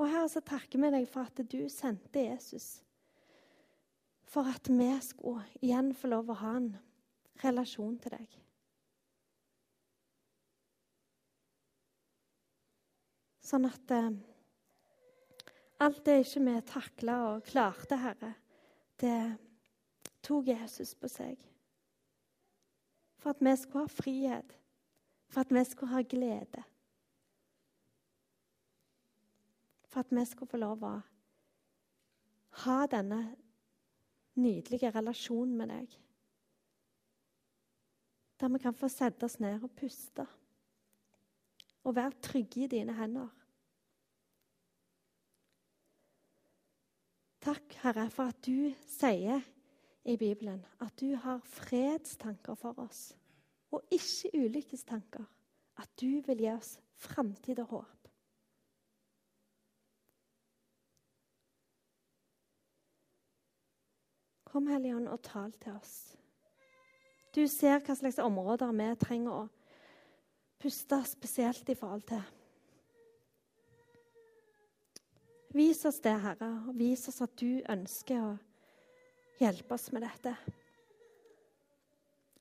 Og 0.00 0.08
her 0.08 0.24
så 0.32 0.40
takker 0.40 0.80
vi 0.80 0.88
deg 0.94 1.08
for 1.08 1.28
at 1.28 1.42
du 1.52 1.66
sendte 1.68 2.22
Jesus. 2.24 2.80
For 4.30 4.48
at 4.48 4.70
vi 4.72 4.88
skulle 5.04 5.44
igjen 5.60 5.90
få 5.92 6.08
lov 6.08 6.30
å 6.32 6.38
ha 6.40 6.54
en 6.56 6.70
relasjon 7.42 7.98
til 8.00 8.14
deg. 8.14 8.38
Sånn 13.44 13.66
at 13.66 13.92
eh, 13.92 14.10
alt 15.82 16.02
det 16.06 16.20
ikke 16.22 16.44
vi 16.46 16.56
takla 16.70 17.20
og 17.32 17.44
klarte, 17.50 17.98
Herre, 17.98 18.34
det 19.02 19.16
tok 20.22 20.52
Jesus 20.52 20.94
på 20.94 21.10
seg. 21.10 21.40
For 23.20 23.34
at 23.34 23.42
vi 23.42 23.56
skulle 23.58 23.84
ha 23.84 23.92
frihet, 23.92 24.52
for 25.28 25.42
at 25.42 25.52
vi 25.52 25.64
skulle 25.66 25.92
ha 25.96 26.04
glede. 26.06 26.62
For 29.90 30.04
at 30.04 30.12
vi 30.14 30.24
skal 30.28 30.48
få 30.48 30.60
lov 30.60 30.84
å 30.86 30.92
ha 32.64 32.78
denne 32.90 33.20
nydelige 34.40 34.92
relasjonen 34.94 35.56
med 35.58 35.72
deg. 35.74 35.96
Der 38.40 38.52
vi 38.54 38.62
kan 38.62 38.76
få 38.76 38.88
sette 38.88 39.26
oss 39.26 39.40
ned 39.42 39.62
og 39.62 39.74
puste 39.76 40.26
og 41.84 41.96
være 41.96 42.20
trygge 42.22 42.64
i 42.64 42.70
dine 42.70 42.92
hender. 42.92 43.28
Takk, 47.40 47.72
Herre, 47.80 48.04
for 48.12 48.28
at 48.28 48.40
du 48.44 48.68
sier 48.84 49.40
i 50.04 50.16
Bibelen 50.20 50.60
at 50.84 50.92
du 51.00 51.14
har 51.16 51.40
fredstanker 51.48 52.54
for 52.60 52.76
oss, 52.84 53.14
og 53.72 53.80
ikke 53.90 54.44
ulykkestanker. 54.44 55.24
At 55.80 55.88
du 56.00 56.20
vil 56.26 56.44
gi 56.44 56.50
oss 56.52 56.74
framtid 57.00 57.62
og 57.64 57.72
håp. 57.72 57.99
Kom, 64.50 64.66
Hellige 64.66 64.96
Ånd, 64.96 65.08
og 65.08 65.22
tal 65.22 65.52
til 65.62 65.76
oss. 65.78 66.16
Du 67.30 67.44
ser 67.46 67.78
hva 67.86 67.94
slags 67.94 68.18
områder 68.18 68.72
vi 68.74 68.88
trenger 68.98 69.44
å 69.44 69.48
puste 70.58 70.98
spesielt 71.06 71.70
i 71.70 71.76
forhold 71.78 72.02
til. 72.10 72.24
Vis 75.54 75.84
oss 75.86 76.02
det, 76.02 76.16
Herre, 76.24 76.50
og 76.66 76.74
vis 76.78 77.06
oss 77.10 77.22
at 77.22 77.36
du 77.38 77.62
ønsker 77.70 78.26
å 78.26 78.34
hjelpe 79.38 79.78
oss 79.78 79.88
med 79.94 80.02
dette. 80.06 80.34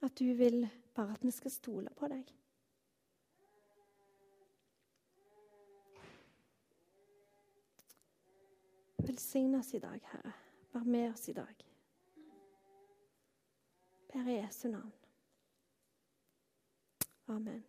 At 0.01 0.17
du 0.17 0.33
vil 0.33 0.63
bare 0.97 1.13
at 1.13 1.25
vi 1.25 1.33
skal 1.33 1.53
stole 1.53 1.93
på 1.93 2.09
deg. 2.09 2.35
Velsign 9.05 9.57
oss 9.61 9.75
i 9.77 9.85
dag, 9.85 10.01
Herre. 10.09 10.37
Vær 10.73 10.85
med 10.85 11.11
oss 11.13 11.29
i 11.29 11.37
dag. 11.37 11.68
Ber 14.13 14.27
i 14.27 14.41
Jesu 14.41 14.67
navn. 14.67 14.91
Amen. 17.27 17.63